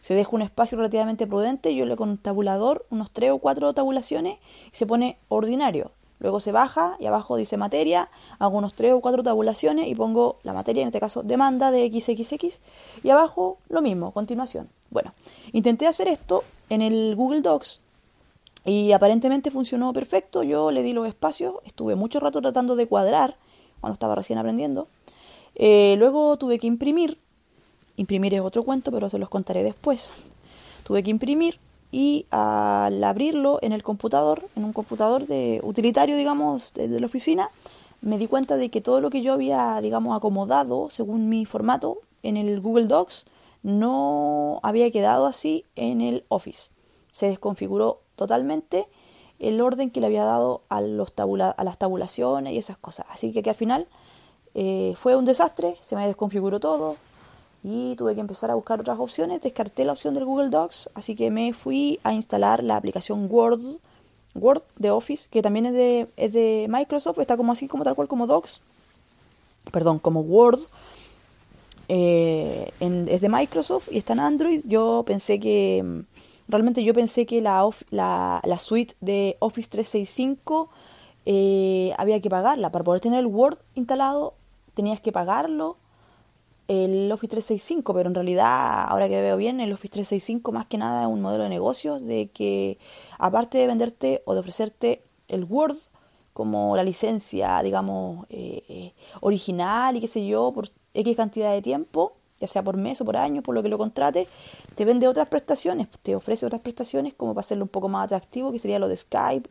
Se 0.00 0.14
deja 0.14 0.30
un 0.32 0.42
espacio 0.42 0.78
relativamente 0.78 1.26
prudente, 1.26 1.74
yo 1.74 1.84
le 1.84 1.96
con 1.96 2.18
tabulador 2.18 2.86
unos 2.90 3.10
tres 3.10 3.30
o 3.32 3.38
cuatro 3.38 3.72
tabulaciones 3.72 4.38
y 4.72 4.76
se 4.76 4.86
pone 4.86 5.18
ordinario. 5.28 5.90
Luego 6.20 6.40
se 6.40 6.50
baja 6.50 6.96
y 6.98 7.06
abajo 7.06 7.36
dice 7.36 7.56
materia, 7.56 8.10
hago 8.38 8.58
unos 8.58 8.74
tres 8.74 8.92
o 8.92 9.00
cuatro 9.00 9.22
tabulaciones 9.22 9.86
y 9.86 9.94
pongo 9.94 10.38
la 10.42 10.52
materia, 10.52 10.82
en 10.82 10.88
este 10.88 11.00
caso 11.00 11.22
demanda 11.22 11.70
de 11.70 11.88
XXX, 11.88 12.60
y 13.04 13.10
abajo 13.10 13.58
lo 13.68 13.82
mismo, 13.82 14.10
continuación. 14.12 14.68
Bueno, 14.90 15.14
intenté 15.52 15.86
hacer 15.86 16.08
esto 16.08 16.42
en 16.70 16.82
el 16.82 17.14
Google 17.14 17.42
Docs 17.42 17.80
y 18.64 18.92
aparentemente 18.92 19.50
funcionó 19.50 19.92
perfecto. 19.92 20.42
Yo 20.42 20.70
le 20.70 20.82
di 20.82 20.92
los 20.92 21.06
espacios, 21.06 21.54
estuve 21.64 21.94
mucho 21.94 22.18
rato 22.18 22.40
tratando 22.40 22.74
de 22.74 22.86
cuadrar 22.86 23.36
cuando 23.80 23.94
estaba 23.94 24.14
recién 24.16 24.38
aprendiendo. 24.38 24.88
Eh, 25.58 25.96
luego 25.98 26.36
tuve 26.36 26.60
que 26.60 26.68
imprimir, 26.68 27.18
imprimir 27.96 28.32
es 28.32 28.40
otro 28.40 28.62
cuento, 28.62 28.92
pero 28.92 29.10
se 29.10 29.18
los 29.18 29.28
contaré 29.28 29.64
después. 29.64 30.12
Tuve 30.84 31.02
que 31.02 31.10
imprimir 31.10 31.58
y 31.90 32.26
al 32.30 33.02
abrirlo 33.02 33.58
en 33.60 33.72
el 33.72 33.82
computador, 33.82 34.46
en 34.56 34.64
un 34.64 34.72
computador 34.72 35.26
de 35.26 35.60
utilitario, 35.64 36.16
digamos, 36.16 36.72
de, 36.74 36.88
la 37.00 37.06
oficina, 37.06 37.50
me 38.00 38.18
di 38.18 38.28
cuenta 38.28 38.56
de 38.56 38.68
que 38.68 38.80
todo 38.80 39.00
lo 39.00 39.10
que 39.10 39.22
yo 39.22 39.32
había, 39.32 39.80
digamos, 39.80 40.16
acomodado 40.16 40.88
según 40.90 41.28
mi 41.28 41.44
formato 41.44 41.98
en 42.22 42.36
el 42.36 42.60
Google 42.60 42.86
Docs 42.86 43.26
no 43.64 44.60
había 44.62 44.90
quedado 44.90 45.26
así 45.26 45.64
en 45.74 46.00
el 46.00 46.24
Office. 46.28 46.70
Se 47.10 47.26
desconfiguró 47.26 48.00
totalmente 48.14 48.86
el 49.40 49.60
orden 49.60 49.90
que 49.90 50.00
le 50.00 50.06
había 50.06 50.24
dado 50.24 50.62
a, 50.68 50.80
los 50.80 51.12
a 51.16 51.64
las 51.64 51.78
tabulaciones 51.78 52.52
y 52.52 52.58
esas 52.58 52.76
cosas. 52.76 53.06
Así 53.10 53.32
que 53.32 53.48
al 53.48 53.56
final 53.56 53.88
eh, 54.60 54.94
fue 54.96 55.14
un 55.14 55.24
desastre, 55.24 55.76
se 55.80 55.94
me 55.94 56.04
desconfiguró 56.04 56.58
todo, 56.58 56.96
y 57.62 57.94
tuve 57.94 58.16
que 58.16 58.20
empezar 58.20 58.50
a 58.50 58.56
buscar 58.56 58.80
otras 58.80 58.98
opciones. 58.98 59.40
Descarté 59.40 59.84
la 59.84 59.92
opción 59.92 60.14
del 60.14 60.24
Google 60.24 60.48
Docs, 60.48 60.90
así 60.94 61.14
que 61.14 61.30
me 61.30 61.52
fui 61.52 62.00
a 62.02 62.12
instalar 62.12 62.64
la 62.64 62.74
aplicación 62.74 63.28
Word, 63.30 63.60
Word 64.34 64.62
de 64.74 64.90
Office, 64.90 65.28
que 65.30 65.42
también 65.42 65.66
es 65.66 65.74
de, 65.74 66.08
es 66.16 66.32
de 66.32 66.66
Microsoft, 66.68 67.20
está 67.20 67.36
como 67.36 67.52
así, 67.52 67.68
como 67.68 67.84
tal 67.84 67.94
cual 67.94 68.08
como 68.08 68.26
Docs, 68.26 68.60
perdón, 69.70 70.00
como 70.00 70.22
Word. 70.22 70.62
Eh, 71.88 72.72
es 72.80 73.20
de 73.20 73.28
Microsoft 73.28 73.88
y 73.92 73.98
está 73.98 74.14
en 74.14 74.20
Android. 74.20 74.62
Yo 74.64 75.04
pensé 75.06 75.38
que, 75.38 76.02
realmente 76.48 76.82
yo 76.82 76.94
pensé 76.94 77.26
que 77.26 77.40
la, 77.40 77.70
la, 77.90 78.58
suite 78.58 78.96
de 79.00 79.36
Office 79.38 79.70
365 79.70 80.68
eh, 81.26 81.92
había 81.96 82.20
que 82.20 82.28
pagarla. 82.28 82.72
Para 82.72 82.82
poder 82.82 83.00
tener 83.00 83.20
el 83.20 83.26
Word 83.26 83.58
instalado 83.76 84.34
tenías 84.78 85.00
que 85.00 85.10
pagarlo 85.10 85.76
el 86.68 87.10
Office 87.10 87.32
365, 87.32 87.92
pero 87.94 88.08
en 88.08 88.14
realidad, 88.14 88.84
ahora 88.86 89.08
que 89.08 89.20
veo 89.20 89.36
bien, 89.36 89.58
el 89.58 89.72
Office 89.72 89.90
365 89.94 90.52
más 90.52 90.66
que 90.66 90.78
nada 90.78 91.02
es 91.02 91.08
un 91.08 91.20
modelo 91.20 91.42
de 91.42 91.48
negocio 91.48 91.98
de 91.98 92.28
que 92.28 92.78
aparte 93.18 93.58
de 93.58 93.66
venderte 93.66 94.22
o 94.24 94.34
de 94.34 94.40
ofrecerte 94.40 95.02
el 95.26 95.42
Word 95.42 95.76
como 96.32 96.76
la 96.76 96.84
licencia, 96.84 97.60
digamos, 97.64 98.24
eh, 98.30 98.62
eh, 98.68 98.92
original 99.20 99.96
y 99.96 100.00
qué 100.00 100.06
sé 100.06 100.24
yo, 100.24 100.52
por 100.52 100.68
X 100.94 101.16
cantidad 101.16 101.52
de 101.52 101.60
tiempo, 101.60 102.12
ya 102.38 102.46
sea 102.46 102.62
por 102.62 102.76
mes 102.76 103.00
o 103.00 103.04
por 103.04 103.16
año, 103.16 103.42
por 103.42 103.56
lo 103.56 103.64
que 103.64 103.68
lo 103.68 103.78
contrates, 103.78 104.28
te 104.76 104.84
vende 104.84 105.08
otras 105.08 105.28
prestaciones, 105.28 105.88
te 106.04 106.14
ofrece 106.14 106.46
otras 106.46 106.60
prestaciones 106.60 107.14
como 107.14 107.34
para 107.34 107.40
hacerlo 107.40 107.64
un 107.64 107.70
poco 107.70 107.88
más 107.88 108.04
atractivo, 108.04 108.52
que 108.52 108.60
sería 108.60 108.78
lo 108.78 108.86
de 108.86 108.96
Skype, 108.96 109.50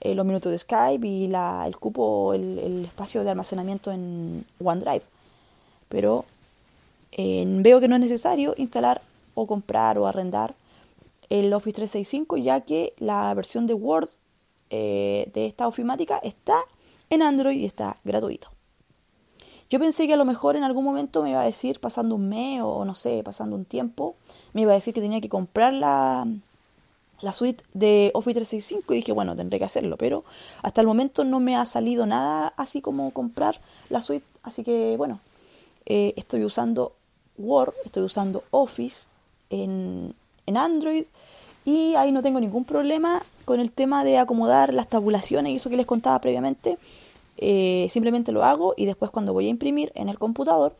eh, 0.00 0.14
los 0.14 0.26
minutos 0.26 0.52
de 0.52 0.58
Skype 0.58 1.06
y 1.06 1.28
la, 1.28 1.64
el 1.66 1.76
cupo, 1.76 2.34
el, 2.34 2.58
el 2.58 2.84
espacio 2.84 3.24
de 3.24 3.30
almacenamiento 3.30 3.90
en 3.90 4.44
OneDrive. 4.62 5.02
Pero 5.88 6.24
veo 7.16 7.80
que 7.80 7.88
no 7.88 7.94
es 7.94 8.00
necesario 8.00 8.54
instalar 8.56 9.00
o 9.34 9.46
comprar 9.46 9.98
o 9.98 10.06
arrendar 10.06 10.54
el 11.30 11.52
Office 11.52 11.76
365 11.76 12.36
ya 12.36 12.60
que 12.60 12.94
la 12.98 13.32
versión 13.34 13.66
de 13.66 13.74
Word 13.74 14.08
eh, 14.70 15.30
de 15.34 15.46
esta 15.46 15.66
ofimática 15.66 16.18
está 16.18 16.56
en 17.10 17.22
Android 17.22 17.58
y 17.58 17.64
está 17.64 17.98
gratuito. 18.04 18.48
Yo 19.70 19.78
pensé 19.80 20.06
que 20.06 20.14
a 20.14 20.16
lo 20.16 20.24
mejor 20.24 20.56
en 20.56 20.62
algún 20.62 20.84
momento 20.84 21.22
me 21.22 21.30
iba 21.30 21.40
a 21.40 21.44
decir, 21.44 21.80
pasando 21.80 22.14
un 22.14 22.28
mes 22.28 22.60
o 22.62 22.84
no 22.84 22.94
sé, 22.94 23.22
pasando 23.24 23.56
un 23.56 23.64
tiempo, 23.64 24.14
me 24.52 24.62
iba 24.62 24.72
a 24.72 24.74
decir 24.74 24.94
que 24.94 25.00
tenía 25.00 25.20
que 25.20 25.28
comprar 25.28 25.72
la, 25.72 26.26
la 27.20 27.32
suite 27.32 27.64
de 27.72 28.10
Office 28.14 28.34
365 28.34 28.92
y 28.92 28.96
dije, 28.96 29.12
bueno, 29.12 29.36
tendré 29.36 29.58
que 29.58 29.64
hacerlo, 29.64 29.96
pero 29.96 30.24
hasta 30.62 30.80
el 30.80 30.86
momento 30.86 31.24
no 31.24 31.40
me 31.40 31.56
ha 31.56 31.64
salido 31.64 32.06
nada 32.06 32.52
así 32.56 32.80
como 32.80 33.10
comprar 33.12 33.60
la 33.90 34.02
suite, 34.02 34.26
así 34.42 34.64
que 34.64 34.96
bueno, 34.96 35.20
eh, 35.86 36.14
estoy 36.16 36.44
usando 36.44 36.92
Word, 37.36 37.74
estoy 37.84 38.02
usando 38.02 38.44
Office 38.50 39.08
en, 39.50 40.14
Android 40.46 41.04
y 41.64 41.94
ahí 41.94 42.12
no 42.12 42.22
tengo 42.22 42.40
ningún 42.40 42.64
problema 42.64 43.22
con 43.44 43.60
el 43.60 43.72
tema 43.72 44.04
de 44.04 44.18
acomodar 44.18 44.72
las 44.74 44.88
tabulaciones 44.88 45.52
y 45.52 45.56
eso 45.56 45.70
que 45.70 45.76
les 45.76 45.86
contaba 45.86 46.20
previamente. 46.20 46.78
Eh, 47.36 47.88
simplemente 47.90 48.30
lo 48.30 48.44
hago 48.44 48.74
y 48.76 48.86
después 48.86 49.10
cuando 49.10 49.32
voy 49.32 49.46
a 49.46 49.50
imprimir 49.50 49.90
en 49.94 50.08
el 50.08 50.18
computador, 50.18 50.76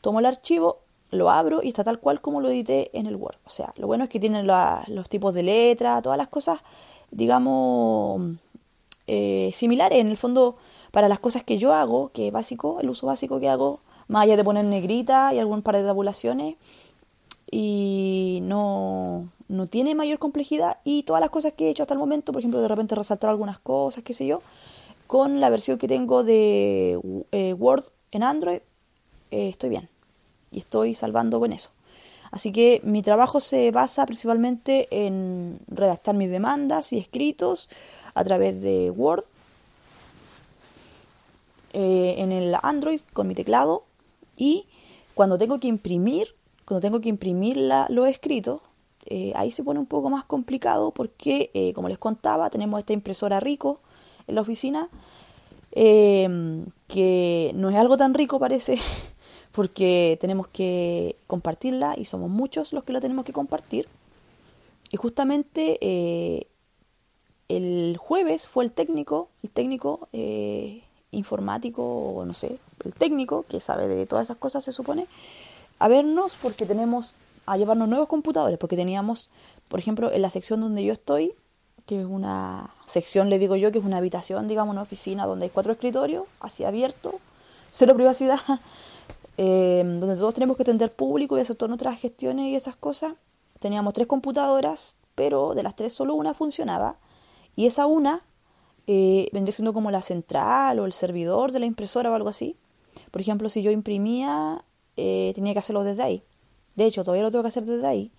tomo 0.00 0.18
el 0.18 0.26
archivo, 0.26 0.78
lo 1.12 1.30
abro 1.30 1.62
y 1.62 1.68
está 1.68 1.84
tal 1.84 2.00
cual 2.00 2.20
como 2.20 2.40
lo 2.40 2.50
edité 2.50 2.90
en 2.98 3.06
el 3.06 3.14
Word. 3.14 3.36
O 3.44 3.50
sea, 3.50 3.72
lo 3.76 3.86
bueno 3.86 4.04
es 4.04 4.10
que 4.10 4.18
tienen 4.18 4.46
los 4.46 5.08
tipos 5.08 5.32
de 5.34 5.44
letra, 5.44 6.02
todas 6.02 6.18
las 6.18 6.28
cosas, 6.28 6.60
digamos, 7.10 8.38
eh, 9.06 9.50
similares. 9.52 10.00
En 10.00 10.08
el 10.08 10.16
fondo, 10.16 10.56
para 10.90 11.08
las 11.08 11.20
cosas 11.20 11.44
que 11.44 11.58
yo 11.58 11.74
hago, 11.74 12.10
que 12.12 12.28
es 12.28 12.32
básico, 12.32 12.80
el 12.80 12.90
uso 12.90 13.06
básico 13.06 13.38
que 13.38 13.48
hago 13.48 13.80
más 14.08 14.24
allá 14.24 14.36
de 14.36 14.44
poner 14.44 14.64
negrita 14.64 15.32
y 15.34 15.38
algún 15.38 15.62
par 15.62 15.76
de 15.76 15.84
tabulaciones 15.84 16.56
y 17.50 18.40
no, 18.42 19.28
no 19.48 19.66
tiene 19.66 19.94
mayor 19.94 20.18
complejidad 20.18 20.78
y 20.82 21.02
todas 21.02 21.20
las 21.20 21.30
cosas 21.30 21.52
que 21.52 21.66
he 21.66 21.70
hecho 21.70 21.82
hasta 21.82 21.94
el 21.94 22.00
momento, 22.00 22.32
por 22.32 22.40
ejemplo, 22.40 22.60
de 22.62 22.68
repente 22.68 22.94
resaltar 22.94 23.28
algunas 23.28 23.58
cosas, 23.58 24.02
qué 24.02 24.14
sé 24.14 24.26
yo, 24.26 24.40
con 25.06 25.40
la 25.40 25.50
versión 25.50 25.76
que 25.76 25.88
tengo 25.88 26.24
de 26.24 26.98
eh, 27.32 27.52
Word 27.52 27.84
en 28.12 28.22
Android, 28.22 28.60
eh, 29.30 29.48
estoy 29.50 29.68
bien. 29.68 29.91
Y 30.52 30.60
estoy 30.60 30.94
salvando 30.94 31.40
con 31.40 31.52
eso. 31.52 31.70
Así 32.30 32.50
que 32.50 32.80
mi 32.82 33.02
trabajo 33.02 33.40
se 33.40 33.70
basa 33.70 34.06
principalmente 34.06 34.88
en 34.90 35.58
redactar 35.68 36.14
mis 36.14 36.30
demandas 36.30 36.92
y 36.92 36.98
escritos 36.98 37.68
a 38.14 38.24
través 38.24 38.60
de 38.62 38.90
Word, 38.90 39.24
eh, 41.74 42.16
en 42.18 42.32
el 42.32 42.54
Android 42.62 43.00
con 43.14 43.26
mi 43.26 43.34
teclado 43.34 43.84
y 44.36 44.66
cuando 45.14 45.38
tengo 45.38 45.58
que 45.58 45.68
imprimir, 45.68 46.34
cuando 46.66 46.82
tengo 46.82 47.00
que 47.00 47.08
imprimir 47.08 47.56
la, 47.56 47.86
lo 47.88 48.04
escrito, 48.04 48.62
eh, 49.06 49.32
ahí 49.36 49.50
se 49.50 49.62
pone 49.62 49.80
un 49.80 49.86
poco 49.86 50.10
más 50.10 50.24
complicado 50.24 50.90
porque, 50.90 51.50
eh, 51.54 51.72
como 51.74 51.88
les 51.88 51.98
contaba, 51.98 52.50
tenemos 52.50 52.78
esta 52.78 52.92
impresora 52.92 53.40
Rico 53.40 53.80
en 54.26 54.34
la 54.34 54.42
oficina, 54.42 54.88
que 55.74 57.52
no 57.54 57.70
es 57.70 57.76
algo 57.76 57.96
tan 57.96 58.12
rico 58.12 58.38
parece 58.38 58.78
porque 59.52 60.18
tenemos 60.20 60.48
que 60.48 61.16
compartirla 61.26 61.94
y 61.96 62.06
somos 62.06 62.30
muchos 62.30 62.72
los 62.72 62.84
que 62.84 62.92
la 62.92 63.00
tenemos 63.00 63.24
que 63.24 63.32
compartir. 63.32 63.86
Y 64.90 64.96
justamente 64.96 65.78
eh, 65.80 66.46
el 67.48 67.96
jueves 67.98 68.48
fue 68.48 68.64
el 68.64 68.72
técnico, 68.72 69.28
el 69.42 69.50
técnico 69.50 70.08
eh, 70.12 70.82
informático, 71.10 71.82
o 71.82 72.24
no 72.24 72.34
sé, 72.34 72.58
el 72.84 72.94
técnico 72.94 73.44
que 73.48 73.60
sabe 73.60 73.88
de 73.88 74.06
todas 74.06 74.24
esas 74.24 74.38
cosas 74.38 74.64
se 74.64 74.72
supone, 74.72 75.06
a 75.78 75.88
vernos 75.88 76.36
porque 76.40 76.64
tenemos, 76.64 77.14
a 77.46 77.56
llevarnos 77.56 77.88
nuevos 77.88 78.08
computadores, 78.08 78.58
porque 78.58 78.76
teníamos, 78.76 79.28
por 79.68 79.80
ejemplo, 79.80 80.10
en 80.12 80.22
la 80.22 80.30
sección 80.30 80.60
donde 80.60 80.84
yo 80.84 80.92
estoy, 80.92 81.34
que 81.86 82.00
es 82.00 82.06
una 82.06 82.70
sección, 82.86 83.28
le 83.28 83.38
digo 83.38 83.56
yo, 83.56 83.72
que 83.72 83.78
es 83.78 83.84
una 83.84 83.98
habitación, 83.98 84.48
digamos, 84.48 84.72
una 84.72 84.82
oficina 84.82 85.26
donde 85.26 85.46
hay 85.46 85.50
cuatro 85.50 85.72
escritorios, 85.72 86.24
así 86.40 86.64
abierto, 86.64 87.20
cero 87.70 87.94
privacidad, 87.94 88.40
Em, 89.38 89.98
donde 89.98 90.16
todos 90.16 90.34
tenemos 90.34 90.56
que 90.56 90.62
atender 90.62 90.92
público 90.92 91.36
y 91.36 91.40
hacer 91.40 91.56
todas 91.56 91.70
nuestras 91.70 91.98
gestiones 91.98 92.46
y 92.46 92.54
esas 92.56 92.76
cosas. 92.76 93.14
Teníamos 93.58 93.94
tres 93.94 94.06
computadoras, 94.06 94.98
pero 95.14 95.54
de 95.54 95.62
las 95.62 95.74
tres 95.76 95.92
solo 95.92 96.14
una 96.14 96.34
funcionaba. 96.34 96.98
Y 97.56 97.66
esa 97.66 97.86
una 97.86 98.22
eh, 98.86 99.28
vendría 99.32 99.54
siendo 99.54 99.72
como 99.72 99.90
la 99.90 100.02
central 100.02 100.78
o 100.78 100.86
el 100.86 100.92
servidor 100.92 101.52
de 101.52 101.60
la 101.60 101.66
impresora 101.66 102.10
o 102.10 102.14
algo 102.14 102.28
así. 102.28 102.56
Por 103.10 103.20
ejemplo, 103.20 103.48
si 103.48 103.62
yo 103.62 103.70
imprimía, 103.70 104.64
eh, 104.96 105.32
tenía 105.34 105.52
que 105.54 105.60
hacerlo 105.60 105.84
desde 105.84 106.02
ahí. 106.02 106.22
De 106.76 106.86
hecho, 106.86 107.04
todavía 107.04 107.22
lo 107.22 107.30
tengo 107.30 107.42
que 107.42 107.48
hacer 107.48 107.64
desde 107.64 107.86
ahí. 107.86 108.10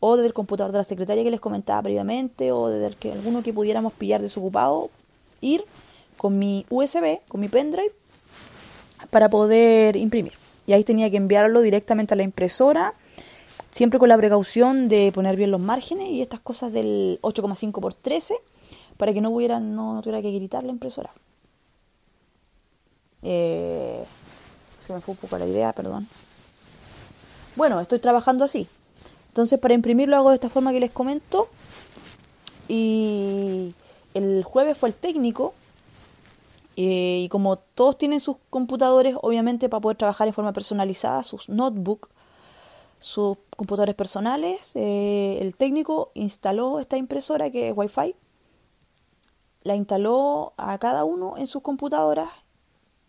O 0.00 0.16
desde 0.16 0.28
el 0.28 0.34
computador 0.34 0.72
de 0.72 0.78
la 0.78 0.84
secretaria 0.84 1.24
que 1.24 1.30
les 1.30 1.40
comentaba 1.40 1.82
previamente, 1.82 2.52
o 2.52 2.68
desde 2.68 2.86
el 2.86 2.96
que, 2.96 3.12
alguno 3.12 3.42
que 3.42 3.52
pudiéramos 3.52 3.92
pillar 3.92 4.20
desocupado, 4.20 4.90
ir 5.40 5.64
con 6.16 6.38
mi 6.38 6.66
USB, 6.70 7.20
con 7.28 7.40
mi 7.40 7.48
pendrive, 7.48 7.92
para 9.10 9.28
poder 9.28 9.96
imprimir 9.96 10.41
y 10.66 10.72
ahí 10.72 10.84
tenía 10.84 11.10
que 11.10 11.16
enviarlo 11.16 11.60
directamente 11.60 12.14
a 12.14 12.16
la 12.16 12.22
impresora, 12.22 12.94
siempre 13.70 13.98
con 13.98 14.08
la 14.08 14.16
precaución 14.16 14.88
de 14.88 15.10
poner 15.12 15.36
bien 15.36 15.50
los 15.50 15.60
márgenes 15.60 16.08
y 16.08 16.22
estas 16.22 16.40
cosas 16.40 16.72
del 16.72 17.18
8,5 17.22 17.80
por 17.80 17.94
13 17.94 18.34
para 18.96 19.12
que 19.12 19.20
no, 19.20 19.30
hubiera, 19.30 19.60
no, 19.60 20.00
tuviera 20.02 20.22
que 20.22 20.30
gritar 20.30 20.62
la 20.64 20.70
impresora. 20.70 21.10
Eh, 23.22 24.04
se 24.78 24.92
me 24.92 25.00
fue 25.00 25.12
un 25.12 25.18
poco 25.18 25.38
la 25.38 25.46
idea, 25.46 25.72
perdón. 25.72 26.06
Bueno, 27.56 27.80
estoy 27.80 27.98
trabajando 27.98 28.44
así. 28.44 28.66
Entonces 29.28 29.58
para 29.58 29.74
imprimirlo 29.74 30.16
hago 30.16 30.30
de 30.30 30.34
esta 30.36 30.50
forma 30.50 30.72
que 30.72 30.80
les 30.80 30.90
comento. 30.90 31.48
Y 32.68 33.74
el 34.14 34.44
jueves 34.44 34.76
fue 34.78 34.90
el 34.90 34.94
técnico 34.94 35.54
eh, 36.76 37.20
y 37.24 37.28
como 37.28 37.56
todos 37.56 37.98
tienen 37.98 38.20
sus 38.20 38.36
computadores, 38.50 39.16
obviamente 39.20 39.68
para 39.68 39.80
poder 39.80 39.98
trabajar 39.98 40.28
en 40.28 40.34
forma 40.34 40.52
personalizada, 40.52 41.22
sus 41.22 41.48
notebooks, 41.48 42.08
sus 42.98 43.36
computadores 43.56 43.94
personales, 43.94 44.74
eh, 44.74 45.38
el 45.40 45.56
técnico 45.56 46.12
instaló 46.14 46.78
esta 46.80 46.96
impresora 46.96 47.50
que 47.50 47.68
es 47.68 47.74
Wi-Fi, 47.76 48.14
la 49.64 49.76
instaló 49.76 50.54
a 50.56 50.78
cada 50.78 51.04
uno 51.04 51.36
en 51.36 51.46
sus 51.46 51.62
computadoras, 51.62 52.30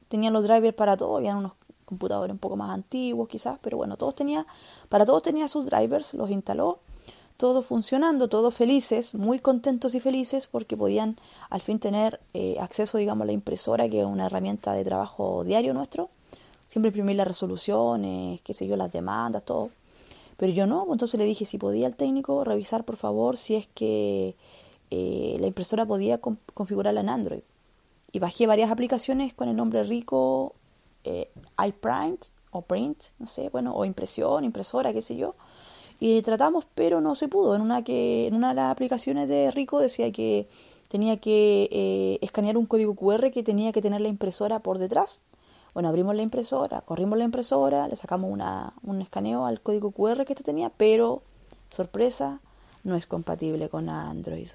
tenían 0.08 0.34
los 0.34 0.44
drivers 0.44 0.76
para 0.76 0.98
todo, 0.98 1.18
habían 1.18 1.38
unos 1.38 1.54
computadores 1.86 2.34
un 2.34 2.40
poco 2.40 2.58
más 2.58 2.72
antiguos 2.72 3.30
quizás, 3.30 3.60
pero 3.62 3.78
bueno, 3.78 3.98
todos 3.98 4.16
tenía, 4.16 4.46
para 4.90 5.06
todos 5.06 5.24
tenía 5.24 5.48
sus 5.48 5.66
drivers, 5.66 6.14
los 6.16 6.30
instaló 6.30 6.80
todo 7.44 7.62
funcionando, 7.62 8.30
todos 8.30 8.56
felices, 8.56 9.16
muy 9.16 9.38
contentos 9.38 9.96
y 9.96 10.00
felices 10.00 10.48
porque 10.48 10.78
podían 10.78 11.18
al 11.50 11.60
fin 11.60 11.78
tener 11.78 12.22
eh, 12.34 12.56
acceso, 12.62 12.98
digamos, 12.98 13.24
a 13.24 13.26
la 13.26 13.34
impresora, 13.34 13.90
que 13.90 14.00
es 14.00 14.06
una 14.06 14.28
herramienta 14.28 14.72
de 14.72 14.86
trabajo 14.86 15.44
diario 15.44 15.74
nuestro. 15.74 16.10
Siempre 16.68 16.88
imprimir 16.88 17.18
las 17.18 17.28
resoluciones, 17.28 18.40
qué 18.44 18.54
sé 18.54 18.66
yo, 18.66 18.78
las 18.78 18.94
demandas, 18.94 19.44
todo. 19.44 19.72
Pero 20.38 20.54
yo 20.54 20.66
no, 20.68 20.86
pues 20.86 20.96
entonces 20.96 21.20
le 21.20 21.26
dije 21.26 21.46
si 21.46 21.58
podía 21.58 21.86
el 21.86 21.98
técnico 21.98 22.46
revisar, 22.46 22.86
por 22.86 22.96
favor, 22.96 23.36
si 23.36 23.56
es 23.56 23.68
que 23.76 24.38
eh, 24.90 25.36
la 25.38 25.48
impresora 25.48 25.86
podía 25.86 26.22
configurarla 26.54 27.02
en 27.02 27.10
Android. 27.10 27.42
Y 28.14 28.20
bajé 28.20 28.48
varias 28.48 28.72
aplicaciones 28.72 29.34
con 29.34 29.50
el 29.50 29.58
nombre 29.58 29.84
rico, 29.84 30.56
eh, 31.04 31.30
iPrint 31.62 32.24
o 32.52 32.62
Print, 32.62 33.04
no 33.20 33.28
sé, 33.28 33.50
bueno, 33.50 33.76
o 33.76 33.84
impresión, 33.84 34.46
impresora, 34.46 34.94
qué 34.94 35.02
sé 35.02 35.18
yo 35.18 35.36
y 36.06 36.22
tratamos, 36.22 36.66
pero 36.76 37.00
no 37.00 37.16
se 37.16 37.30
pudo. 37.30 37.56
En 37.56 37.62
una, 37.62 37.82
que, 37.82 38.28
en 38.28 38.36
una 38.36 38.50
de 38.50 38.56
las 38.56 38.70
aplicaciones 38.74 39.30
de 39.30 39.52
Rico 39.52 39.80
decía 39.80 40.12
que 40.12 40.50
tenía 40.90 41.16
que 41.16 41.70
eh, 41.72 42.20
escanear 42.22 42.58
un 42.58 42.66
código 42.66 42.94
QR 42.94 43.32
que 43.32 43.42
tenía 43.42 43.72
que 43.72 43.82
tener 43.82 44.02
la 44.02 44.10
impresora 44.10 44.60
por 44.60 44.80
detrás. 44.80 45.24
Bueno, 45.74 45.88
abrimos 45.88 46.14
la 46.14 46.22
impresora, 46.22 46.82
corrimos 46.82 47.18
la 47.18 47.24
impresora, 47.24 47.88
le 47.88 47.96
sacamos 47.96 48.30
una, 48.30 48.74
un 48.84 49.02
escaneo 49.02 49.46
al 49.46 49.62
código 49.62 49.92
QR 49.92 50.26
que 50.26 50.34
este 50.34 50.44
tenía, 50.44 50.70
pero, 50.72 51.22
sorpresa, 51.70 52.42
no 52.84 52.98
es 52.98 53.08
compatible 53.08 53.70
con 53.70 53.88
Android. 53.88 54.50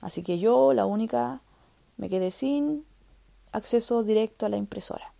Así 0.00 0.22
que 0.22 0.38
yo, 0.38 0.72
la 0.72 0.86
única, 0.86 1.42
me 1.98 2.08
quedé 2.08 2.30
sin 2.30 2.86
acceso 3.52 4.02
directo 4.02 4.46
a 4.46 4.48
la 4.48 4.56
impresora. 4.56 5.12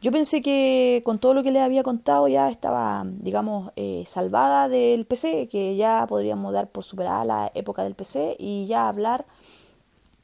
Yo 0.00 0.12
pensé 0.12 0.40
que 0.40 1.02
con 1.04 1.18
todo 1.18 1.34
lo 1.34 1.42
que 1.42 1.50
les 1.50 1.62
había 1.62 1.82
contado 1.82 2.26
ya 2.26 2.48
estaba, 2.48 3.04
digamos, 3.04 3.70
eh, 3.76 4.04
salvada 4.06 4.68
del 4.70 5.04
PC, 5.04 5.48
que 5.48 5.76
ya 5.76 6.06
podríamos 6.08 6.54
dar 6.54 6.68
por 6.68 6.84
superada 6.84 7.24
la 7.26 7.52
época 7.54 7.82
del 7.84 7.94
PC 7.94 8.36
y 8.38 8.66
ya 8.66 8.88
hablar 8.88 9.26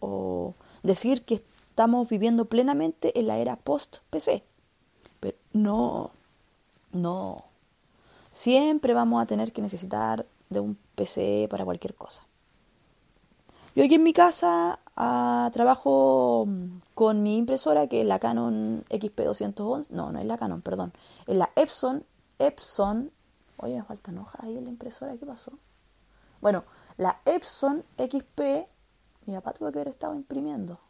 o 0.00 0.54
decir 0.82 1.24
que 1.24 1.34
estamos 1.34 2.08
viviendo 2.08 2.46
plenamente 2.46 3.18
en 3.18 3.26
la 3.26 3.36
era 3.36 3.56
post-PC. 3.56 4.44
Pero 5.20 5.36
no, 5.52 6.10
no. 6.92 7.44
Siempre 8.30 8.94
vamos 8.94 9.22
a 9.22 9.26
tener 9.26 9.52
que 9.52 9.60
necesitar 9.60 10.24
de 10.48 10.60
un 10.60 10.78
PC 10.94 11.48
para 11.50 11.66
cualquier 11.66 11.94
cosa. 11.94 12.24
Yo 13.76 13.84
aquí 13.84 13.96
en 13.96 14.04
mi 14.04 14.14
casa 14.14 14.80
ah, 14.96 15.50
trabajo 15.52 16.48
con 16.94 17.22
mi 17.22 17.36
impresora, 17.36 17.88
que 17.88 18.00
es 18.00 18.06
la 18.06 18.18
Canon 18.18 18.86
XP211. 18.88 19.90
No, 19.90 20.12
no 20.12 20.18
es 20.18 20.24
la 20.24 20.38
Canon, 20.38 20.62
perdón. 20.62 20.94
Es 21.26 21.36
la 21.36 21.50
Epson. 21.56 22.02
Epson. 22.38 23.12
Oye, 23.58 23.76
me 23.76 23.82
faltan 23.84 24.16
hojas 24.16 24.42
ahí 24.42 24.56
en 24.56 24.64
la 24.64 24.70
impresora. 24.70 25.14
¿Qué 25.18 25.26
pasó? 25.26 25.52
Bueno, 26.40 26.64
la 26.96 27.20
Epson 27.26 27.84
XP. 27.98 28.40
Mi 29.26 29.34
papá 29.34 29.52
tuvo 29.52 29.70
que 29.70 29.80
haber 29.80 29.88
estado 29.88 30.14
imprimiendo. 30.14 30.80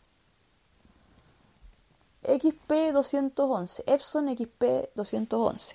XP211. 2.23 3.83
Epson 3.87 4.29
XP211. 4.29 5.75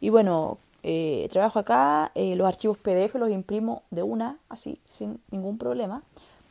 Y 0.00 0.10
bueno, 0.10 0.58
eh, 0.82 1.26
trabajo 1.32 1.58
acá. 1.58 2.12
Eh, 2.14 2.36
los 2.36 2.46
archivos 2.46 2.76
PDF 2.76 3.14
los 3.14 3.30
imprimo 3.30 3.82
de 3.90 4.02
una, 4.02 4.38
así, 4.50 4.78
sin 4.84 5.22
ningún 5.30 5.56
problema. 5.56 6.02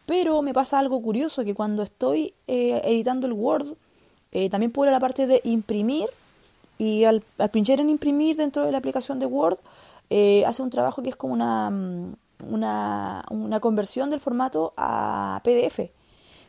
Pero 0.09 0.41
me 0.41 0.55
pasa 0.55 0.79
algo 0.79 0.99
curioso, 1.03 1.45
que 1.45 1.53
cuando 1.53 1.83
estoy 1.83 2.33
eh, 2.47 2.81
editando 2.83 3.27
el 3.27 3.33
Word, 3.33 3.75
eh, 4.31 4.49
también 4.49 4.71
puedo 4.71 4.87
ir 4.87 4.89
a 4.89 4.97
la 4.97 4.99
parte 4.99 5.27
de 5.27 5.39
imprimir 5.43 6.07
y 6.79 7.03
al, 7.03 7.21
pinchar 7.51 7.79
en 7.79 7.91
imprimir 7.91 8.35
dentro 8.35 8.65
de 8.65 8.71
la 8.71 8.79
aplicación 8.79 9.19
de 9.19 9.27
Word, 9.27 9.59
eh, 10.09 10.43
hace 10.47 10.63
un 10.63 10.71
trabajo 10.71 11.03
que 11.03 11.09
es 11.09 11.15
como 11.15 11.35
una, 11.35 11.69
mm, 11.69 12.15
una, 12.49 13.23
una, 13.29 13.59
conversión 13.59 14.09
del 14.09 14.19
formato 14.19 14.73
a 14.77 15.41
PDF. 15.43 15.91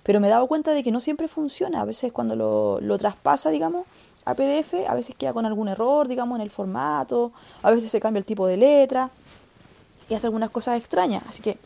Pero 0.05 0.21
me 0.21 0.29
he 0.29 0.31
dado 0.31 0.47
cuenta 0.47 0.73
de 0.73 0.83
que 0.83 0.91
no 0.91 1.01
siempre 1.01 1.29
funciona. 1.29 1.83
A 1.83 1.85
veces 1.85 2.15
cuando 2.15 2.37
lo, 2.37 2.81
lo 2.81 2.97
traspasa, 2.97 3.51
digamos, 3.51 3.87
a 4.25 4.35
PDF, 4.35 4.89
a 4.89 4.95
veces 4.95 5.15
queda 5.17 5.35
con 5.35 5.45
algún 5.45 5.69
error, 5.69 6.09
digamos, 6.09 6.37
en 6.37 6.43
el 6.43 6.51
formato, 6.51 7.33
a 7.63 7.71
veces 7.71 7.93
se 7.93 8.01
cambia 8.01 8.21
el 8.21 8.25
tipo 8.25 8.47
de 8.47 8.57
letra 8.57 9.11
y 10.09 10.15
hace 10.15 10.29
algunas 10.29 10.49
cosas 10.49 10.79
extrañas. 10.79 11.25
Así 11.29 11.43
que 11.43 11.59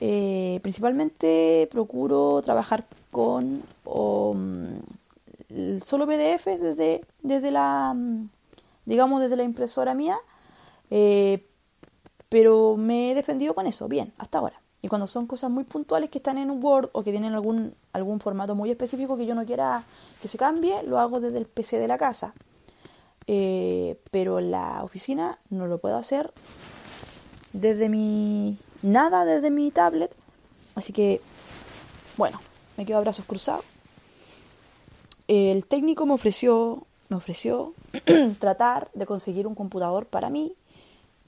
eh, 0.00 0.58
principalmente 0.62 1.68
procuro 1.70 2.42
trabajar 2.42 2.86
con 3.10 3.62
mm, 3.84 4.78
solo 5.80 6.06
PDF 6.06 6.46
desde, 6.46 7.00
desde 7.22 7.50
la 7.50 7.94
mm, 7.94 8.28
digamos 8.84 9.20
desde 9.22 9.36
la 9.36 9.42
impresora 9.42 9.94
mía 9.94 10.18
eh, 10.90 11.46
pero 12.28 12.76
me 12.76 13.12
he 13.12 13.14
defendido 13.14 13.54
con 13.54 13.66
eso 13.66 13.88
bien 13.88 14.12
hasta 14.18 14.38
ahora 14.38 14.60
Y 14.82 14.88
cuando 14.88 15.06
son 15.06 15.26
cosas 15.26 15.50
muy 15.50 15.64
puntuales 15.64 16.10
que 16.10 16.18
están 16.18 16.36
en 16.36 16.50
un 16.50 16.62
Word 16.62 16.90
o 16.92 17.02
que 17.02 17.10
tienen 17.10 17.32
algún, 17.32 17.74
algún 17.92 18.20
formato 18.20 18.54
muy 18.54 18.70
específico 18.70 19.16
que 19.16 19.24
yo 19.24 19.34
no 19.34 19.46
quiera 19.46 19.84
que 20.20 20.28
se 20.28 20.36
cambie, 20.36 20.82
lo 20.82 20.98
hago 20.98 21.20
desde 21.20 21.38
el 21.38 21.46
PC 21.46 21.78
de 21.78 21.88
la 21.88 21.96
casa. 21.96 22.34
Eh, 23.26 23.98
pero 24.10 24.38
en 24.38 24.50
la 24.50 24.84
oficina 24.84 25.38
no 25.48 25.66
lo 25.66 25.78
puedo 25.78 25.96
hacer 25.96 26.32
desde 27.54 27.88
mi... 27.88 28.58
nada 28.84 29.24
desde 29.24 29.50
mi 29.50 29.70
tablet. 29.70 30.14
Así 30.74 30.92
que, 30.92 31.20
bueno, 32.16 32.40
me 32.76 32.86
quedo 32.86 32.98
a 32.98 33.00
brazos 33.00 33.24
cruzados. 33.26 33.64
El 35.26 35.64
técnico 35.64 36.06
me 36.06 36.12
ofreció, 36.12 36.86
me 37.08 37.16
ofreció 37.16 37.72
tratar 38.38 38.90
de 38.94 39.06
conseguir 39.06 39.46
un 39.46 39.54
computador 39.54 40.06
para 40.06 40.30
mí, 40.30 40.54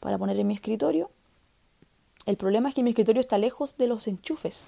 para 0.00 0.18
poner 0.18 0.38
en 0.38 0.46
mi 0.46 0.54
escritorio. 0.54 1.10
El 2.26 2.36
problema 2.36 2.68
es 2.68 2.74
que 2.74 2.82
mi 2.82 2.90
escritorio 2.90 3.20
está 3.20 3.38
lejos 3.38 3.76
de 3.78 3.86
los 3.86 4.06
enchufes. 4.06 4.66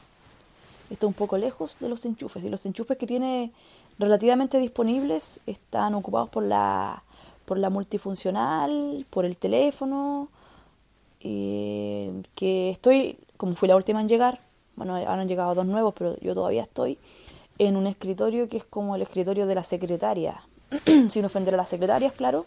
Está 0.91 1.07
un 1.07 1.13
poco 1.13 1.37
lejos 1.37 1.77
de 1.81 1.89
los 1.89 2.05
enchufes. 2.05 2.43
Y 2.45 2.49
los 2.49 2.65
enchufes 2.65 2.97
que 2.97 3.07
tiene 3.07 3.53
relativamente 3.99 4.59
disponibles 4.59 5.41
están 5.47 5.95
ocupados 5.95 6.31
por 6.31 6.45
la, 6.45 7.03
por 7.45 7.59
la 7.59 7.69
multifuncional, 7.69 9.05
por 9.11 9.25
el 9.27 9.37
teléfono. 9.37 10.29
Eh, 11.21 12.23
que 12.35 12.71
estoy, 12.71 13.19
como 13.37 13.55
fui 13.55 13.69
la 13.69 13.77
última 13.77 14.01
en 14.01 14.09
llegar, 14.09 14.41
bueno, 14.77 14.95
han 14.95 15.29
llegado 15.29 15.55
dos 15.55 15.67
nuevos, 15.67 15.95
pero 15.97 16.19
yo 16.21 16.35
todavía 16.35 16.63
estoy 16.63 16.99
en 17.59 17.77
un 17.77 17.87
escritorio 17.87 18.49
que 18.49 18.57
es 18.59 18.65
como 18.65 18.95
el 18.95 19.03
escritorio 19.03 19.47
de 19.47 19.55
la 19.55 19.65
secretaria, 19.65 20.43
sin 21.11 21.25
ofender 21.25 21.55
a 21.55 21.57
las 21.57 21.69
secretarias, 21.69 22.13
claro, 22.13 22.47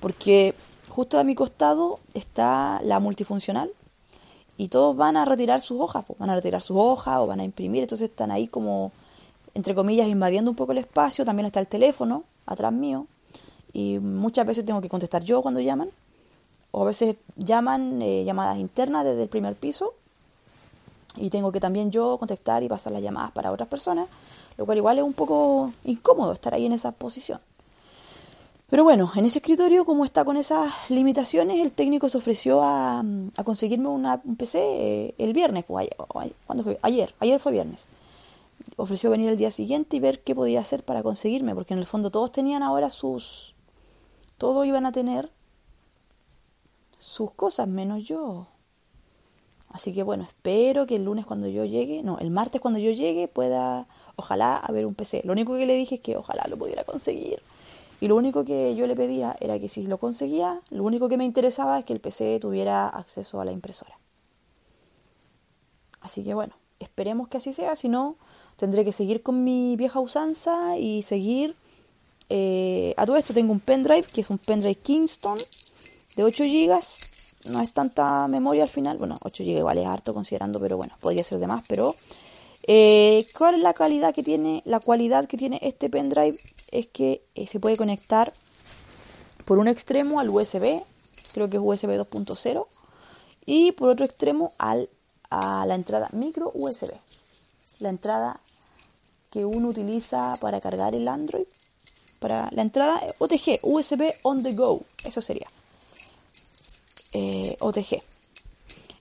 porque 0.00 0.54
justo 0.88 1.18
a 1.18 1.24
mi 1.24 1.34
costado 1.34 2.00
está 2.14 2.80
la 2.82 2.98
multifuncional 2.98 3.70
y 4.56 4.68
todos 4.68 4.96
van 4.96 5.16
a 5.16 5.24
retirar 5.24 5.60
sus 5.60 5.80
hojas, 5.80 6.04
pues 6.04 6.18
van 6.18 6.30
a 6.30 6.34
retirar 6.34 6.62
sus 6.62 6.76
hojas 6.76 7.18
o 7.18 7.26
van 7.28 7.38
a 7.38 7.44
imprimir, 7.44 7.82
entonces 7.82 8.10
están 8.10 8.32
ahí 8.32 8.48
como, 8.48 8.90
entre 9.54 9.74
comillas, 9.74 10.08
invadiendo 10.08 10.50
un 10.50 10.56
poco 10.56 10.72
el 10.72 10.78
espacio, 10.78 11.24
también 11.24 11.46
está 11.46 11.60
el 11.60 11.68
teléfono 11.68 12.24
atrás 12.46 12.72
mío 12.72 13.06
y 13.72 14.00
muchas 14.00 14.44
veces 14.46 14.66
tengo 14.66 14.80
que 14.80 14.88
contestar 14.88 15.22
yo 15.22 15.42
cuando 15.42 15.60
llaman, 15.60 15.90
o 16.70 16.82
a 16.82 16.86
veces 16.86 17.16
llaman 17.36 18.02
eh, 18.02 18.24
llamadas 18.24 18.58
internas 18.58 19.04
desde 19.04 19.22
el 19.22 19.28
primer 19.28 19.54
piso 19.54 19.94
y 21.16 21.30
tengo 21.30 21.52
que 21.52 21.60
también 21.60 21.90
yo 21.90 22.18
contestar 22.18 22.62
y 22.62 22.68
pasar 22.68 22.92
las 22.92 23.02
llamadas 23.02 23.32
para 23.32 23.50
otras 23.52 23.68
personas, 23.68 24.08
lo 24.56 24.66
cual 24.66 24.78
igual 24.78 24.98
es 24.98 25.04
un 25.04 25.12
poco 25.12 25.72
incómodo 25.84 26.32
estar 26.32 26.54
ahí 26.54 26.66
en 26.66 26.72
esa 26.72 26.92
posición. 26.92 27.40
Pero 28.70 28.84
bueno, 28.84 29.10
en 29.16 29.24
ese 29.24 29.38
escritorio, 29.38 29.86
como 29.86 30.04
está 30.04 30.26
con 30.26 30.36
esas 30.36 30.70
limitaciones, 30.90 31.60
el 31.60 31.72
técnico 31.72 32.10
se 32.10 32.18
ofreció 32.18 32.60
a, 32.62 33.02
conseguirme 33.42 33.88
un 33.88 34.36
PC 34.36 34.58
eh, 34.60 35.14
el 35.16 35.32
viernes, 35.32 35.64
o 35.68 35.78
ayer, 35.78 35.96
fue? 36.62 36.78
Ayer, 36.82 37.14
ayer 37.18 37.40
fue 37.40 37.52
viernes. 37.52 37.86
Ofreció 38.76 39.10
venir 39.10 39.30
el 39.30 39.38
día 39.38 39.50
siguiente 39.50 39.96
y 39.96 40.00
ver 40.00 40.20
qué 40.22 40.34
podía 40.34 40.60
hacer 40.60 40.82
para 40.82 41.02
conseguirme, 41.02 41.54
porque 41.54 41.72
en 41.72 41.80
el 41.80 41.86
fondo 41.86 42.10
todos 42.10 42.30
tenían 42.30 42.62
ahora 42.62 42.90
sus... 42.90 43.54
Todos 44.36 44.66
iban 44.66 44.84
a 44.84 44.92
tener 44.92 45.30
sus 46.98 47.32
cosas, 47.32 47.68
menos 47.68 48.04
yo. 48.04 48.46
Así 49.70 49.92
que 49.92 50.02
bueno, 50.02 50.24
espero 50.24 50.86
que 50.86 50.96
el 50.96 51.04
lunes 51.04 51.26
cuando 51.26 51.46
yo 51.48 51.64
llegue, 51.64 52.02
no, 52.02 52.18
el 52.18 52.30
martes 52.30 52.60
cuando 52.60 52.80
yo 52.80 52.90
llegue 52.90 53.28
pueda, 53.28 53.86
ojalá, 54.16 54.56
haber 54.56 54.86
un 54.86 54.94
PC. 54.94 55.22
Lo 55.24 55.32
único 55.32 55.56
que 55.56 55.66
le 55.66 55.74
dije 55.74 55.96
es 55.96 56.00
que 56.00 56.16
ojalá 56.16 56.46
lo 56.48 56.56
pudiera 56.56 56.84
conseguir. 56.84 57.40
Y 58.00 58.08
lo 58.08 58.16
único 58.16 58.44
que 58.44 58.74
yo 58.76 58.86
le 58.86 58.96
pedía 58.96 59.36
era 59.40 59.58
que 59.58 59.68
si 59.68 59.86
lo 59.86 59.98
conseguía, 59.98 60.60
lo 60.70 60.84
único 60.84 61.08
que 61.08 61.16
me 61.16 61.24
interesaba 61.24 61.78
es 61.78 61.84
que 61.84 61.92
el 61.92 62.00
PC 62.00 62.38
tuviera 62.40 62.88
acceso 62.88 63.40
a 63.40 63.44
la 63.44 63.52
impresora. 63.52 63.98
Así 66.00 66.22
que 66.22 66.32
bueno, 66.32 66.54
esperemos 66.78 67.28
que 67.28 67.38
así 67.38 67.52
sea, 67.52 67.76
si 67.76 67.88
no, 67.88 68.16
tendré 68.56 68.84
que 68.84 68.92
seguir 68.92 69.22
con 69.22 69.44
mi 69.44 69.76
vieja 69.76 70.00
usanza 70.00 70.78
y 70.78 71.02
seguir... 71.02 71.54
Eh, 72.30 72.92
a 72.98 73.06
todo 73.06 73.16
esto 73.16 73.32
tengo 73.32 73.52
un 73.52 73.60
pendrive, 73.60 74.02
que 74.02 74.20
es 74.20 74.28
un 74.28 74.38
pendrive 74.38 74.74
Kingston 74.74 75.38
de 76.18 76.24
8 76.24 76.44
GB 76.46 76.80
no 77.52 77.62
es 77.62 77.72
tanta 77.72 78.26
memoria 78.26 78.64
al 78.64 78.68
final. 78.68 78.98
Bueno, 78.98 79.16
8 79.22 79.44
GB 79.44 79.58
igual 79.58 79.78
es 79.78 79.86
harto 79.86 80.12
considerando, 80.12 80.58
pero 80.58 80.76
bueno, 80.76 80.92
podría 81.00 81.22
ser 81.22 81.38
de 81.38 81.46
más. 81.46 81.64
Pero, 81.68 81.94
eh, 82.66 83.24
¿cuál 83.36 83.54
es 83.54 83.60
la 83.60 83.72
calidad 83.72 84.12
que 84.12 84.24
tiene? 84.24 84.60
La 84.64 84.80
cualidad 84.80 85.28
que 85.28 85.36
tiene 85.36 85.60
este 85.62 85.88
pendrive 85.88 86.36
es 86.72 86.88
que 86.88 87.22
eh, 87.36 87.46
se 87.46 87.60
puede 87.60 87.76
conectar 87.76 88.32
por 89.44 89.58
un 89.58 89.68
extremo 89.68 90.18
al 90.18 90.28
USB, 90.28 90.82
creo 91.32 91.48
que 91.48 91.56
es 91.56 91.62
USB 91.64 91.90
2.0, 91.90 92.66
y 93.46 93.70
por 93.70 93.90
otro 93.90 94.04
extremo 94.04 94.50
al, 94.58 94.88
a 95.30 95.66
la 95.66 95.76
entrada 95.76 96.08
micro 96.10 96.50
USB. 96.52 96.90
La 97.78 97.90
entrada 97.90 98.40
que 99.30 99.44
uno 99.44 99.68
utiliza 99.68 100.36
para 100.40 100.60
cargar 100.60 100.96
el 100.96 101.06
Android. 101.06 101.46
Para 102.18 102.48
la 102.50 102.62
entrada 102.62 103.00
OTG, 103.18 103.60
USB 103.62 104.12
on 104.24 104.42
the 104.42 104.52
go, 104.54 104.80
eso 105.04 105.22
sería. 105.22 105.46
Eh, 107.12 107.56
OTG. 107.60 108.02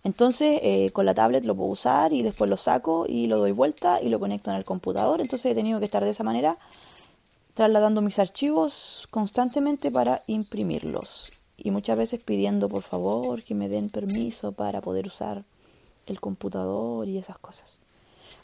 Entonces 0.04 0.60
eh, 0.64 0.90
con 0.94 1.06
la 1.06 1.14
tablet 1.14 1.44
lo 1.44 1.56
puedo 1.56 1.70
usar 1.70 2.14
y 2.14 2.22
después 2.22 2.50
lo 2.50 2.56
saco 2.56 3.06
y 3.08 3.28
lo 3.28 3.40
doy 3.40 3.52
vuelta 3.52 4.02
y 4.02 4.10
lo 4.10 4.20
conecto 4.20 4.50
en 4.52 4.58
el 4.58 4.64
computador. 4.64 5.20
Entonces 5.20 5.52
he 5.52 5.56
tenido 5.56 5.80
que 5.80 5.86
estar 5.86 6.04
de 6.04 6.12
esa 6.12 6.24
manera 6.24 6.58
trasladando 7.56 8.02
mis 8.02 8.20
archivos 8.20 9.08
constantemente 9.12 9.92
para 9.92 10.22
imprimirlos. 10.28 11.32
Y 11.58 11.72
muchas 11.72 11.98
veces 11.98 12.24
pidiendo 12.24 12.70
por 12.70 12.84
favor 12.84 13.44
que 13.44 13.56
me 13.56 13.68
den 13.68 13.90
permiso 13.90 14.52
para 14.52 14.80
poder 14.80 15.08
usar 15.08 15.44
el 16.06 16.22
computador 16.22 17.08
y 17.08 17.18
esas 17.18 17.38
cosas. 17.40 17.80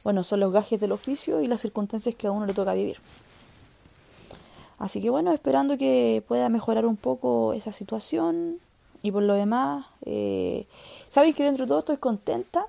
Bueno, 0.04 0.23
son 0.23 0.41
los 0.41 0.52
gajes 0.52 0.80
del 0.80 0.91
oficio 0.91 1.41
y 1.41 1.47
las 1.47 1.62
circunstancias 1.62 2.15
que 2.15 2.28
a 2.28 2.32
uno 2.32 2.45
le 2.45 2.54
toca 2.54 2.73
vivir. 2.73 2.97
Así 4.80 5.02
que 5.02 5.10
bueno, 5.10 5.32
esperando 5.32 5.78
que 5.78 6.23
pueda 6.28 6.49
mejorar 6.49 6.86
un 6.86 6.97
poco 6.97 7.54
esa 7.54 7.71
situación, 7.71 8.60
y 9.03 9.11
por 9.11 9.21
lo 9.21 9.33
demás, 9.35 9.85
eh, 10.05 10.65
sabéis 11.09 11.35
que 11.35 11.43
dentro 11.43 11.65
de 11.65 11.69
todo 11.69 11.79
estoy 11.79 11.97
contenta. 11.97 12.67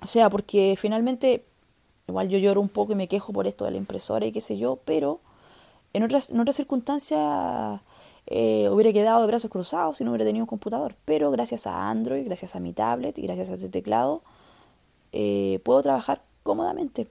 O 0.00 0.06
sea, 0.06 0.30
porque 0.30 0.76
finalmente, 0.78 1.44
igual 2.06 2.28
yo 2.28 2.38
lloro 2.38 2.60
un 2.60 2.68
poco 2.68 2.92
y 2.92 2.94
me 2.94 3.08
quejo 3.08 3.32
por 3.32 3.48
esto 3.48 3.64
de 3.64 3.72
la 3.72 3.76
impresora 3.76 4.24
y 4.24 4.32
qué 4.32 4.40
sé 4.40 4.56
yo, 4.56 4.78
pero 4.84 5.20
en 5.92 6.04
otras, 6.04 6.30
en 6.30 6.38
otras 6.38 6.54
circunstancias 6.56 7.80
eh, 8.28 8.68
hubiera 8.70 8.92
quedado 8.92 9.20
de 9.20 9.26
brazos 9.26 9.50
cruzados 9.50 9.98
si 9.98 10.04
no 10.04 10.10
hubiera 10.10 10.24
tenido 10.24 10.44
un 10.44 10.48
computador. 10.48 10.94
Pero 11.04 11.32
gracias 11.32 11.66
a 11.66 11.90
Android, 11.90 12.24
gracias 12.24 12.54
a 12.54 12.60
mi 12.60 12.72
tablet 12.72 13.18
y 13.18 13.22
gracias 13.22 13.50
a 13.50 13.54
este 13.54 13.68
teclado, 13.68 14.22
eh, 15.12 15.60
puedo 15.64 15.82
trabajar 15.82 16.22
cómodamente. 16.44 17.08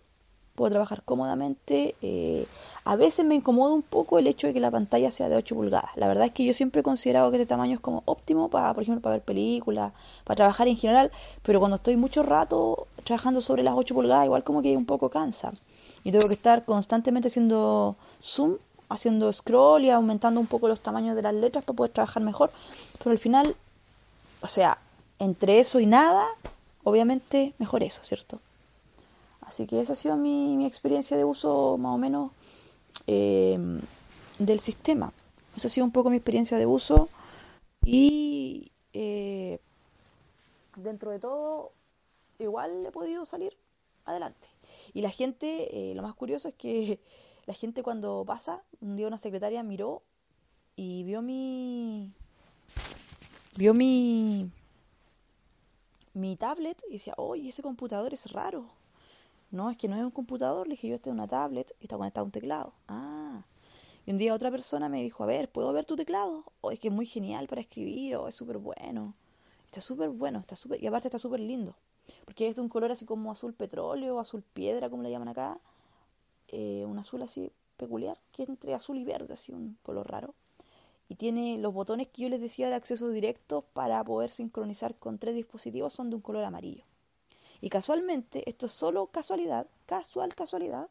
Puedo 0.55 0.71
trabajar 0.71 1.03
cómodamente. 1.03 1.95
Eh, 2.01 2.47
a 2.85 2.95
veces 2.95 3.25
me 3.25 3.35
incomoda 3.35 3.73
un 3.73 3.81
poco 3.81 4.19
el 4.19 4.27
hecho 4.27 4.47
de 4.47 4.53
que 4.53 4.59
la 4.59 4.71
pantalla 4.71 5.11
sea 5.11 5.27
de 5.27 5.35
8 5.35 5.55
pulgadas. 5.55 5.91
La 5.95 6.07
verdad 6.07 6.25
es 6.25 6.31
que 6.31 6.45
yo 6.45 6.53
siempre 6.53 6.81
he 6.81 6.83
considerado 6.83 7.29
que 7.31 7.37
este 7.37 7.47
tamaño 7.47 7.73
es 7.73 7.79
como 7.79 8.03
óptimo 8.05 8.49
para, 8.49 8.73
por 8.73 8.83
ejemplo, 8.83 9.01
para 9.01 9.15
ver 9.15 9.23
películas, 9.23 9.91
para 10.23 10.35
trabajar 10.35 10.67
en 10.67 10.77
general, 10.77 11.11
pero 11.43 11.59
cuando 11.59 11.77
estoy 11.77 11.97
mucho 11.97 12.23
rato 12.23 12.87
trabajando 13.03 13.41
sobre 13.41 13.63
las 13.63 13.73
8 13.75 13.95
pulgadas, 13.95 14.25
igual 14.25 14.43
como 14.43 14.61
que 14.61 14.77
un 14.77 14.85
poco 14.85 15.09
cansa. 15.09 15.51
Y 16.03 16.11
tengo 16.11 16.27
que 16.27 16.35
estar 16.35 16.63
constantemente 16.63 17.27
haciendo 17.27 17.95
zoom, 18.21 18.57
haciendo 18.87 19.33
scroll 19.33 19.85
y 19.85 19.89
aumentando 19.89 20.39
un 20.39 20.47
poco 20.47 20.67
los 20.67 20.81
tamaños 20.81 21.15
de 21.15 21.23
las 21.23 21.33
letras 21.33 21.65
para 21.65 21.75
poder 21.75 21.91
trabajar 21.91 22.21
mejor. 22.21 22.51
Pero 22.99 23.11
al 23.11 23.17
final, 23.17 23.55
o 24.41 24.47
sea, 24.47 24.77
entre 25.17 25.59
eso 25.59 25.79
y 25.79 25.87
nada, 25.87 26.23
obviamente 26.83 27.53
mejor 27.57 27.81
eso, 27.81 28.01
¿cierto? 28.03 28.39
Así 29.45 29.67
que 29.67 29.79
esa 29.79 29.93
ha 29.93 29.95
sido 29.95 30.17
mi, 30.17 30.57
mi 30.57 30.65
experiencia 30.65 31.17
de 31.17 31.23
uso 31.23 31.77
más 31.77 31.93
o 31.93 31.97
menos 31.97 32.31
eh, 33.07 33.57
del 34.39 34.59
sistema. 34.59 35.13
Esa 35.55 35.67
ha 35.67 35.71
sido 35.71 35.85
un 35.85 35.91
poco 35.91 36.09
mi 36.09 36.17
experiencia 36.17 36.57
de 36.57 36.65
uso 36.65 37.09
y 37.85 38.71
eh, 38.93 39.59
dentro 40.75 41.11
de 41.11 41.19
todo 41.19 41.71
igual 42.39 42.85
he 42.85 42.91
podido 42.91 43.25
salir 43.25 43.55
adelante. 44.05 44.49
Y 44.93 45.01
la 45.01 45.09
gente, 45.09 45.91
eh, 45.91 45.95
lo 45.95 46.01
más 46.01 46.15
curioso 46.15 46.49
es 46.49 46.55
que 46.55 46.99
la 47.45 47.53
gente 47.53 47.83
cuando 47.83 48.23
pasa, 48.25 48.63
un 48.81 48.95
día 48.95 49.07
una 49.07 49.17
secretaria 49.17 49.63
miró 49.63 50.01
y 50.75 51.03
vio 51.03 51.21
mi 51.21 52.11
vio 53.55 53.73
mi 53.73 54.49
mi 56.13 56.35
tablet 56.35 56.81
y 56.89 56.93
decía, 56.93 57.13
oye, 57.17 57.49
ese 57.49 57.61
computador 57.61 58.13
es 58.13 58.31
raro. 58.31 58.69
No, 59.55 59.69
es 59.69 59.77
que 59.77 59.87
no 59.87 59.95
es 59.95 60.03
un 60.03 60.11
computador, 60.11 60.67
le 60.67 60.73
dije 60.73 60.89
yo, 60.89 60.95
este 60.95 61.09
es 61.09 61.13
una 61.13 61.27
tablet 61.27 61.73
y 61.79 61.85
está 61.85 61.95
conectado 61.95 62.23
a 62.23 62.25
un 62.25 62.31
teclado. 62.31 62.73
Ah. 62.89 63.45
Y 64.05 64.11
un 64.11 64.17
día 64.17 64.33
otra 64.33 64.51
persona 64.51 64.89
me 64.89 65.01
dijo, 65.01 65.23
a 65.23 65.27
ver, 65.27 65.49
¿puedo 65.49 65.71
ver 65.71 65.85
tu 65.85 65.95
teclado? 65.95 66.39
O 66.59 66.67
oh, 66.67 66.71
es 66.71 66.79
que 66.79 66.89
es 66.89 66.93
muy 66.93 67.05
genial 67.05 67.47
para 67.47 67.61
escribir, 67.61 68.17
o 68.17 68.23
oh, 68.23 68.27
es 68.27 68.35
súper 68.35 68.57
bueno. 68.57 69.15
Está 69.67 69.79
súper 69.79 70.09
bueno, 70.09 70.39
está 70.39 70.57
súper, 70.57 70.83
y 70.83 70.87
aparte 70.87 71.07
está 71.07 71.19
súper 71.19 71.39
lindo. 71.39 71.77
Porque 72.25 72.49
es 72.49 72.57
de 72.57 72.63
un 72.63 72.67
color 72.67 72.91
así 72.91 73.05
como 73.05 73.31
azul 73.31 73.53
petróleo, 73.53 74.19
azul 74.19 74.43
piedra, 74.43 74.89
como 74.89 75.03
le 75.03 75.09
llaman 75.09 75.29
acá. 75.29 75.57
Eh, 76.49 76.83
un 76.85 76.99
azul 76.99 77.21
así 77.21 77.49
peculiar, 77.77 78.19
que 78.33 78.43
es 78.43 78.49
entre 78.49 78.73
azul 78.73 78.97
y 78.97 79.05
verde, 79.05 79.35
así 79.35 79.53
un 79.53 79.77
color 79.83 80.11
raro. 80.11 80.33
Y 81.07 81.15
tiene 81.15 81.57
los 81.59 81.73
botones 81.73 82.09
que 82.09 82.23
yo 82.23 82.27
les 82.27 82.41
decía 82.41 82.67
de 82.67 82.75
acceso 82.75 83.07
directo 83.07 83.61
para 83.71 84.03
poder 84.03 84.31
sincronizar 84.31 84.95
con 84.95 85.17
tres 85.17 85.33
dispositivos, 85.33 85.93
son 85.93 86.09
de 86.09 86.17
un 86.17 86.21
color 86.21 86.43
amarillo. 86.43 86.83
Y 87.65 87.69
casualmente, 87.71 88.47
esto 88.47 88.67
es 88.67 88.73
solo 88.73 89.07
casualidad, 89.07 89.65
casual 89.87 90.35
casualidad, 90.35 90.87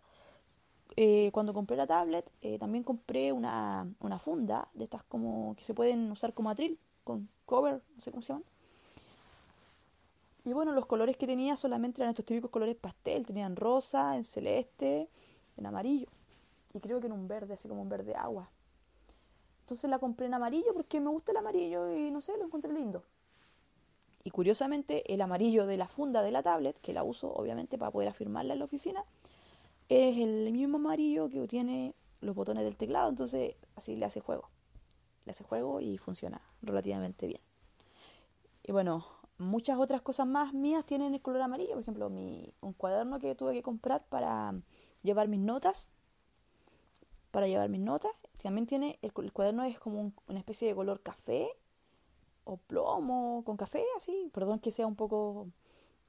eh, 0.96 1.30
cuando 1.32 1.54
compré 1.54 1.76
la 1.76 1.86
tablet, 1.86 2.28
eh, 2.42 2.58
también 2.58 2.82
compré 2.82 3.30
una, 3.30 3.86
una, 4.00 4.18
funda 4.18 4.66
de 4.74 4.82
estas 4.82 5.04
como 5.04 5.54
que 5.54 5.62
se 5.62 5.72
pueden 5.72 6.10
usar 6.10 6.34
como 6.34 6.50
atril, 6.50 6.76
con 7.04 7.28
cover, 7.46 7.80
no 7.94 8.00
sé 8.00 8.10
cómo 8.10 8.22
se 8.22 8.32
llaman. 8.32 8.44
Y 10.44 10.52
bueno, 10.52 10.72
los 10.72 10.86
colores 10.86 11.16
que 11.16 11.28
tenía 11.28 11.56
solamente 11.56 12.02
eran 12.02 12.10
estos 12.10 12.24
típicos 12.24 12.50
colores 12.50 12.74
pastel, 12.74 13.24
tenían 13.24 13.54
rosa, 13.54 14.16
en 14.16 14.24
celeste, 14.24 15.08
en 15.56 15.66
amarillo. 15.66 16.08
Y 16.72 16.80
creo 16.80 16.98
que 16.98 17.06
en 17.06 17.12
un 17.12 17.28
verde, 17.28 17.54
así 17.54 17.68
como 17.68 17.82
un 17.82 17.88
verde 17.88 18.16
agua. 18.16 18.50
Entonces 19.60 19.88
la 19.88 20.00
compré 20.00 20.26
en 20.26 20.34
amarillo 20.34 20.74
porque 20.74 21.00
me 21.00 21.10
gusta 21.10 21.30
el 21.30 21.38
amarillo 21.38 21.94
y 21.94 22.10
no 22.10 22.20
sé, 22.20 22.36
lo 22.36 22.46
encontré 22.46 22.72
lindo. 22.72 23.04
Y 24.24 24.30
curiosamente 24.30 25.12
el 25.12 25.20
amarillo 25.20 25.66
de 25.66 25.76
la 25.76 25.86
funda 25.86 26.22
de 26.22 26.30
la 26.30 26.42
tablet, 26.42 26.78
que 26.80 26.94
la 26.94 27.04
uso 27.04 27.32
obviamente 27.32 27.78
para 27.78 27.90
poder 27.90 28.08
afirmarla 28.08 28.54
en 28.54 28.58
la 28.58 28.64
oficina, 28.64 29.04
es 29.88 30.16
el 30.18 30.50
mismo 30.50 30.78
amarillo 30.78 31.28
que 31.28 31.46
tiene 31.46 31.94
los 32.20 32.34
botones 32.34 32.64
del 32.64 32.76
teclado, 32.76 33.10
entonces 33.10 33.54
así 33.76 33.96
le 33.96 34.06
hace 34.06 34.20
juego. 34.20 34.48
Le 35.26 35.32
hace 35.32 35.44
juego 35.44 35.80
y 35.80 35.98
funciona 35.98 36.40
relativamente 36.62 37.26
bien. 37.26 37.40
Y 38.62 38.72
bueno, 38.72 39.06
muchas 39.38 39.78
otras 39.78 40.00
cosas 40.00 40.26
más 40.26 40.54
mías 40.54 40.84
tienen 40.84 41.14
el 41.14 41.20
color 41.20 41.42
amarillo. 41.42 41.74
Por 41.74 41.82
ejemplo, 41.82 42.08
mi, 42.10 42.52
un 42.60 42.72
cuaderno 42.72 43.20
que 43.20 43.34
tuve 43.34 43.52
que 43.52 43.62
comprar 43.62 44.04
para 44.06 44.54
llevar 45.02 45.28
mis 45.28 45.40
notas. 45.40 45.88
Para 47.30 47.46
llevar 47.46 47.68
mis 47.68 47.80
notas. 47.80 48.12
También 48.42 48.66
tiene, 48.66 48.98
el, 49.02 49.12
cuaderno 49.32 49.64
es 49.64 49.78
como 49.78 50.12
una 50.28 50.38
especie 50.38 50.68
de 50.68 50.74
color 50.74 51.00
café 51.02 51.50
o 52.44 52.56
plomo 52.56 53.42
con 53.44 53.56
café, 53.56 53.84
así. 53.96 54.30
Perdón 54.32 54.60
que 54.60 54.72
sea 54.72 54.86
un 54.86 54.96
poco, 54.96 55.48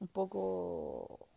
un 0.00 0.08
poco 0.08 1.28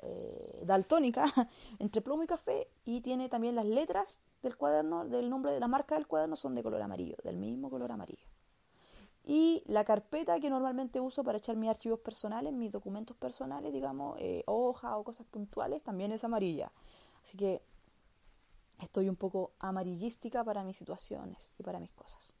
eh, 0.00 0.62
daltónica 0.66 1.24
entre 1.78 2.02
plomo 2.02 2.22
y 2.22 2.26
café 2.26 2.68
y 2.84 3.00
tiene 3.00 3.28
también 3.28 3.54
las 3.54 3.64
letras 3.64 4.22
del 4.42 4.56
cuaderno, 4.56 5.06
del 5.06 5.30
nombre 5.30 5.52
de 5.52 5.60
la 5.60 5.68
marca 5.68 5.94
del 5.94 6.06
cuaderno 6.06 6.36
son 6.36 6.54
de 6.54 6.62
color 6.62 6.82
amarillo, 6.82 7.16
del 7.24 7.36
mismo 7.36 7.70
color 7.70 7.90
amarillo. 7.90 8.26
Y 9.26 9.62
la 9.66 9.84
carpeta 9.84 10.38
que 10.38 10.50
normalmente 10.50 11.00
uso 11.00 11.24
para 11.24 11.38
echar 11.38 11.56
mis 11.56 11.70
archivos 11.70 12.00
personales, 12.00 12.52
mis 12.52 12.70
documentos 12.70 13.16
personales, 13.16 13.72
digamos, 13.72 14.18
eh, 14.20 14.42
hojas 14.46 14.92
o 14.96 15.02
cosas 15.02 15.26
puntuales, 15.26 15.82
también 15.82 16.12
es 16.12 16.24
amarilla. 16.24 16.70
Así 17.22 17.38
que 17.38 17.62
estoy 18.80 19.08
un 19.08 19.16
poco 19.16 19.52
amarillística 19.58 20.44
para 20.44 20.62
mis 20.62 20.76
situaciones 20.76 21.54
y 21.58 21.62
para 21.62 21.80
mis 21.80 21.92
cosas. 21.92 22.34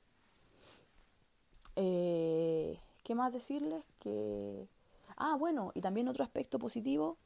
Eh, 1.76 2.78
¿Qué 3.02 3.14
más 3.14 3.32
decirles? 3.32 3.84
Que... 4.00 4.68
Ah, 5.16 5.36
bueno, 5.36 5.72
y 5.74 5.80
también 5.80 6.08
otro 6.08 6.24
aspecto 6.24 6.58
positivo 6.58 7.16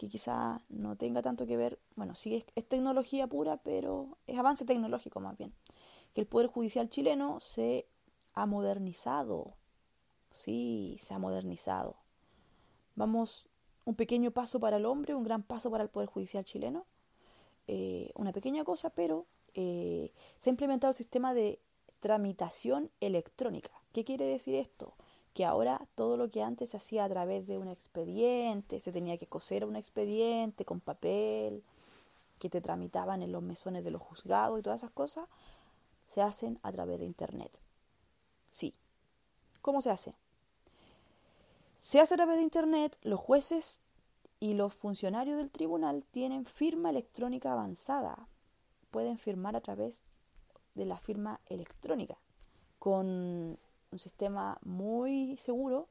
que 0.00 0.08
quizá 0.08 0.62
no 0.70 0.96
tenga 0.96 1.20
tanto 1.20 1.46
que 1.46 1.58
ver, 1.58 1.78
bueno, 1.94 2.14
sí 2.14 2.34
es, 2.54 2.64
tecnología 2.68 3.26
pura, 3.26 3.58
pero 3.58 4.16
es 4.26 4.38
avance 4.38 4.64
tecnológico 4.64 5.20
más 5.20 5.36
bien, 5.36 5.52
que 6.14 6.22
el 6.22 6.26
Poder 6.26 6.46
Judicial 6.46 6.88
chileno 6.88 7.38
se 7.38 7.86
ha 8.32 8.46
modernizado, 8.46 9.52
sí, 10.30 10.96
se 10.98 11.12
ha 11.12 11.18
modernizado. 11.18 11.96
Vamos, 12.96 13.44
un 13.84 13.94
pequeño 13.94 14.30
paso 14.30 14.58
para 14.58 14.78
el 14.78 14.86
hombre, 14.86 15.14
un 15.14 15.22
gran 15.22 15.42
paso 15.42 15.70
para 15.70 15.84
el 15.84 15.90
Poder 15.90 16.08
Judicial 16.08 16.46
chileno, 16.46 16.86
eh, 17.66 18.10
una 18.14 18.32
pequeña 18.32 18.64
cosa, 18.64 18.88
pero 18.88 19.26
eh, 19.52 20.12
se 20.38 20.48
ha 20.48 20.52
implementado 20.52 20.92
el 20.92 20.96
sistema 20.96 21.34
de 21.34 21.58
tramitación 22.00 22.90
electrónica. 23.00 23.70
¿Qué 23.92 24.04
quiere 24.04 24.26
decir 24.26 24.54
esto? 24.54 24.94
que 25.34 25.44
ahora 25.44 25.86
todo 25.94 26.16
lo 26.16 26.30
que 26.30 26.42
antes 26.42 26.70
se 26.70 26.76
hacía 26.76 27.04
a 27.04 27.08
través 27.08 27.46
de 27.46 27.58
un 27.58 27.68
expediente, 27.68 28.80
se 28.80 28.92
tenía 28.92 29.16
que 29.18 29.26
coser 29.26 29.64
un 29.64 29.76
expediente 29.76 30.64
con 30.64 30.80
papel, 30.80 31.62
que 32.38 32.50
te 32.50 32.60
tramitaban 32.60 33.22
en 33.22 33.32
los 33.32 33.42
mesones 33.42 33.84
de 33.84 33.90
los 33.90 34.02
juzgados 34.02 34.58
y 34.58 34.62
todas 34.62 34.80
esas 34.80 34.90
cosas, 34.90 35.28
se 36.06 36.22
hacen 36.22 36.58
a 36.62 36.72
través 36.72 36.98
de 36.98 37.04
Internet. 37.04 37.60
Sí. 38.50 38.74
¿Cómo 39.62 39.82
se 39.82 39.90
hace? 39.90 40.14
Se 41.78 42.00
hace 42.00 42.14
a 42.14 42.16
través 42.16 42.36
de 42.36 42.42
Internet, 42.42 42.98
los 43.02 43.20
jueces 43.20 43.80
y 44.40 44.54
los 44.54 44.74
funcionarios 44.74 45.36
del 45.36 45.50
tribunal 45.50 46.04
tienen 46.10 46.46
firma 46.46 46.90
electrónica 46.90 47.52
avanzada. 47.52 48.26
Pueden 48.90 49.18
firmar 49.18 49.54
a 49.54 49.60
través 49.60 50.02
de 50.74 50.86
la 50.86 50.96
firma 50.96 51.40
electrónica 51.46 52.18
con 52.78 53.58
un 53.90 53.98
sistema 53.98 54.58
muy 54.62 55.36
seguro, 55.36 55.88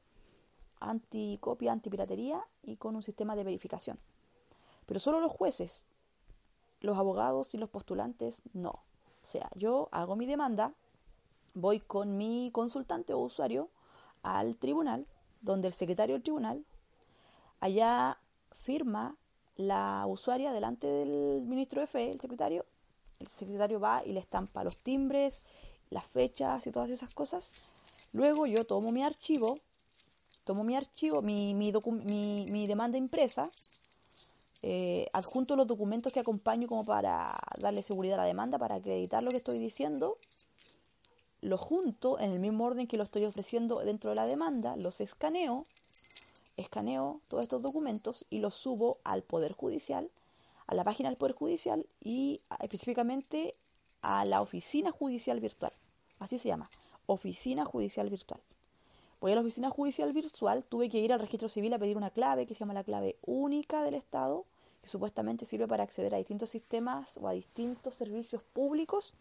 anti-copia, 0.80 1.72
anti-piratería 1.72 2.42
y 2.62 2.76
con 2.76 2.96
un 2.96 3.02
sistema 3.02 3.36
de 3.36 3.44
verificación. 3.44 3.98
Pero 4.86 5.00
solo 5.00 5.20
los 5.20 5.32
jueces, 5.32 5.86
los 6.80 6.96
abogados 6.96 7.54
y 7.54 7.58
los 7.58 7.68
postulantes 7.68 8.42
no. 8.54 8.70
O 8.70 9.26
sea, 9.26 9.50
yo 9.54 9.88
hago 9.92 10.16
mi 10.16 10.26
demanda, 10.26 10.72
voy 11.54 11.80
con 11.80 12.16
mi 12.16 12.50
consultante 12.52 13.12
o 13.12 13.18
usuario 13.18 13.68
al 14.22 14.56
tribunal, 14.56 15.06
donde 15.42 15.68
el 15.68 15.74
secretario 15.74 16.14
del 16.14 16.22
tribunal 16.22 16.64
allá 17.60 18.18
firma 18.52 19.16
la 19.56 20.06
usuaria 20.06 20.52
delante 20.52 20.86
del 20.86 21.42
ministro 21.46 21.80
de 21.80 21.86
fe, 21.86 22.10
el 22.10 22.20
secretario. 22.20 22.64
El 23.18 23.26
secretario 23.26 23.78
va 23.78 24.02
y 24.02 24.12
le 24.12 24.20
estampa 24.20 24.64
los 24.64 24.82
timbres, 24.82 25.44
las 25.90 26.06
fechas 26.06 26.66
y 26.66 26.72
todas 26.72 26.90
esas 26.90 27.12
cosas. 27.14 27.52
Luego 28.12 28.46
yo 28.46 28.64
tomo 28.64 28.92
mi 28.92 29.02
archivo, 29.02 29.58
tomo 30.44 30.64
mi 30.64 30.76
archivo, 30.76 31.22
mi, 31.22 31.54
mi, 31.54 32.66
demanda 32.66 32.98
impresa, 32.98 33.50
eh, 34.62 35.08
adjunto 35.12 35.56
los 35.56 35.66
documentos 35.66 36.12
que 36.12 36.20
acompaño 36.20 36.68
como 36.68 36.84
para 36.84 37.36
darle 37.58 37.82
seguridad 37.82 38.14
a 38.14 38.22
la 38.22 38.28
demanda, 38.28 38.58
para 38.58 38.76
acreditar 38.76 39.22
lo 39.22 39.30
que 39.30 39.36
estoy 39.36 39.58
diciendo, 39.58 40.16
lo 41.40 41.56
junto 41.56 42.18
en 42.18 42.32
el 42.32 42.38
mismo 42.38 42.64
orden 42.64 42.86
que 42.86 42.96
lo 42.96 43.02
estoy 43.02 43.24
ofreciendo 43.24 43.78
dentro 43.80 44.10
de 44.10 44.16
la 44.16 44.26
demanda, 44.26 44.76
los 44.76 45.00
escaneo, 45.00 45.64
escaneo 46.56 47.20
todos 47.28 47.44
estos 47.44 47.62
documentos 47.62 48.26
y 48.30 48.38
los 48.40 48.54
subo 48.54 48.98
al 49.04 49.22
Poder 49.22 49.52
Judicial, 49.52 50.10
a 50.66 50.74
la 50.74 50.84
página 50.84 51.08
del 51.08 51.18
Poder 51.18 51.34
Judicial 51.34 51.86
y 52.02 52.40
específicamente 52.60 53.54
a 54.02 54.24
la 54.24 54.40
oficina 54.40 54.90
judicial 54.90 55.40
virtual. 55.40 55.72
Así 56.18 56.38
se 56.38 56.48
llama, 56.48 56.68
oficina 57.06 57.64
judicial 57.64 58.08
virtual. 58.10 58.40
Voy 59.20 59.32
a 59.32 59.34
la 59.34 59.42
oficina 59.42 59.68
judicial 59.68 60.12
virtual, 60.12 60.64
tuve 60.64 60.88
que 60.88 60.98
ir 60.98 61.12
al 61.12 61.20
registro 61.20 61.48
civil 61.48 61.74
a 61.74 61.78
pedir 61.78 61.96
una 61.96 62.10
clave 62.10 62.46
que 62.46 62.54
se 62.54 62.60
llama 62.60 62.72
la 62.72 62.84
clave 62.84 63.16
única 63.26 63.82
del 63.82 63.94
Estado, 63.94 64.46
que 64.82 64.88
supuestamente 64.88 65.44
sirve 65.44 65.68
para 65.68 65.82
acceder 65.82 66.14
a 66.14 66.18
distintos 66.18 66.50
sistemas 66.50 67.18
o 67.18 67.28
a 67.28 67.32
distintos 67.32 67.94
servicios 67.94 68.42
públicos, 68.42 69.14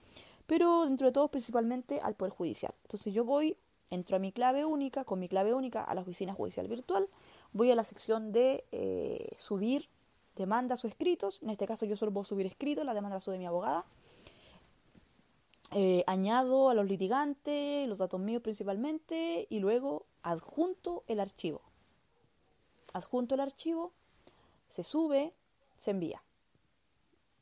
pero 0.48 0.86
dentro 0.86 1.06
de 1.08 1.12
todos 1.12 1.30
principalmente 1.30 2.00
al 2.02 2.16
Poder 2.16 2.34
Judicial. 2.34 2.74
Entonces 2.84 3.14
yo 3.14 3.26
voy, 3.26 3.58
entro 3.90 4.16
a 4.16 4.20
mi 4.20 4.32
clave 4.32 4.64
única, 4.64 5.04
con 5.04 5.20
mi 5.20 5.28
clave 5.28 5.54
única 5.54 5.84
a 5.84 5.94
la 5.96 6.02
oficina 6.02 6.34
judicial 6.34 6.68
virtual, 6.70 7.10
voy 7.52 7.72
a 7.72 7.76
la 7.76 7.84
sección 7.84 8.32
de 8.32 8.64
eh, 8.72 9.36
subir 9.38 9.90
demandas 10.38 10.86
o 10.86 10.88
escritos, 10.88 11.42
en 11.44 11.50
este 11.50 11.68
caso 11.68 11.86
yo 11.86 11.98
solo 11.98 12.14
puedo 12.14 12.24
subir 12.24 12.46
escritos, 12.46 12.86
la 12.86 12.94
demanda 12.94 13.18
la 13.18 13.22
sube 13.22 13.38
mi 13.38 13.46
abogada, 13.46 13.86
eh, 15.72 16.04
añado 16.08 16.70
a 16.70 16.74
los 16.74 16.88
litigantes, 16.88 17.88
los 17.88 17.98
datos 17.98 18.20
míos 18.20 18.42
principalmente, 18.42 19.48
y 19.50 19.60
luego 19.60 20.06
adjunto 20.24 21.04
el 21.08 21.20
archivo. 21.20 21.62
Adjunto 22.94 23.36
el 23.36 23.42
archivo, 23.42 23.92
se 24.70 24.84
sube, 24.84 25.34
se 25.78 25.92
envía. 25.92 26.24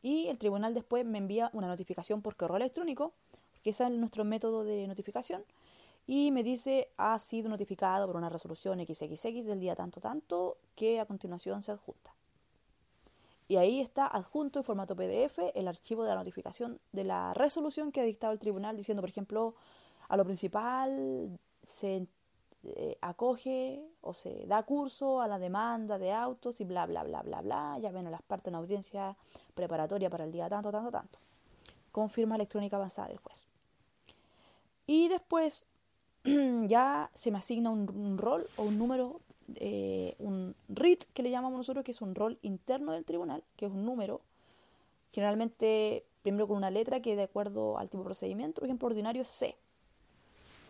Y 0.01 0.27
el 0.27 0.37
tribunal 0.37 0.73
después 0.73 1.05
me 1.05 1.17
envía 1.17 1.49
una 1.53 1.67
notificación 1.67 2.21
por 2.21 2.35
correo 2.35 2.57
electrónico, 2.57 3.13
porque 3.53 3.69
ese 3.69 3.85
es 3.85 3.91
nuestro 3.91 4.25
método 4.25 4.63
de 4.63 4.87
notificación, 4.87 5.43
y 6.05 6.31
me 6.31 6.43
dice 6.43 6.89
ha 6.97 7.17
sido 7.19 7.49
notificado 7.49 8.07
por 8.07 8.15
una 8.15 8.29
resolución 8.29 8.79
XXX 8.79 9.45
del 9.45 9.59
día 9.59 9.75
tanto 9.75 9.99
tanto 9.99 10.57
que 10.75 10.99
a 10.99 11.05
continuación 11.05 11.63
se 11.63 11.71
adjunta. 11.71 12.16
Y 13.47 13.55
ahí 13.55 13.79
está 13.79 14.07
adjunto 14.07 14.59
en 14.59 14.65
formato 14.65 14.95
PDF 14.95 15.39
el 15.55 15.67
archivo 15.67 16.03
de 16.03 16.09
la 16.09 16.15
notificación 16.15 16.79
de 16.91 17.05
la 17.05 17.33
resolución 17.33 17.91
que 17.91 18.01
ha 18.01 18.03
dictado 18.03 18.33
el 18.33 18.39
tribunal 18.39 18.75
diciendo, 18.75 19.01
por 19.01 19.09
ejemplo, 19.09 19.55
a 20.09 20.17
lo 20.17 20.25
principal 20.25 21.39
se 21.63 22.07
eh, 22.63 22.97
acoge 23.01 23.81
o 24.01 24.13
se 24.13 24.45
da 24.47 24.63
curso 24.63 25.21
a 25.21 25.27
la 25.27 25.39
demanda 25.39 25.97
de 25.97 26.11
autos 26.11 26.59
y 26.59 26.65
bla, 26.65 26.85
bla, 26.85 27.03
bla, 27.03 27.21
bla, 27.21 27.41
bla. 27.41 27.77
Ya 27.79 27.91
ven 27.91 28.11
las 28.11 28.21
partes 28.21 28.47
en 28.49 28.55
audiencia 28.55 29.15
preparatoria 29.53 30.09
para 30.09 30.25
el 30.25 30.31
día 30.31 30.49
tanto, 30.49 30.69
tanto, 30.69 30.91
tanto. 30.91 31.19
Confirma 31.93 32.35
electrónica 32.35 32.75
avanzada 32.75 33.07
del 33.07 33.19
juez. 33.19 33.47
Y 34.85 35.07
después 35.07 35.65
ya 36.23 37.09
se 37.13 37.31
me 37.31 37.37
asigna 37.37 37.69
un 37.69 38.17
rol 38.17 38.45
o 38.57 38.63
un 38.63 38.77
número 38.77 39.21
eh, 39.55 40.15
un 40.19 40.55
RIT 40.69 41.05
que 41.13 41.23
le 41.23 41.31
llamamos 41.31 41.57
nosotros, 41.57 41.85
que 41.85 41.91
es 41.91 42.01
un 42.01 42.15
rol 42.15 42.37
interno 42.41 42.91
del 42.91 43.05
tribunal, 43.05 43.43
que 43.55 43.65
es 43.65 43.71
un 43.71 43.85
número, 43.85 44.21
generalmente 45.11 46.03
primero 46.21 46.47
con 46.47 46.57
una 46.57 46.71
letra 46.71 47.01
que 47.01 47.15
de 47.15 47.23
acuerdo 47.23 47.77
al 47.77 47.89
tipo 47.89 48.03
de 48.03 48.05
procedimiento, 48.05 48.61
por 48.61 48.67
ejemplo, 48.67 48.87
ordinario 48.87 49.21
es 49.21 49.29
C. 49.29 49.55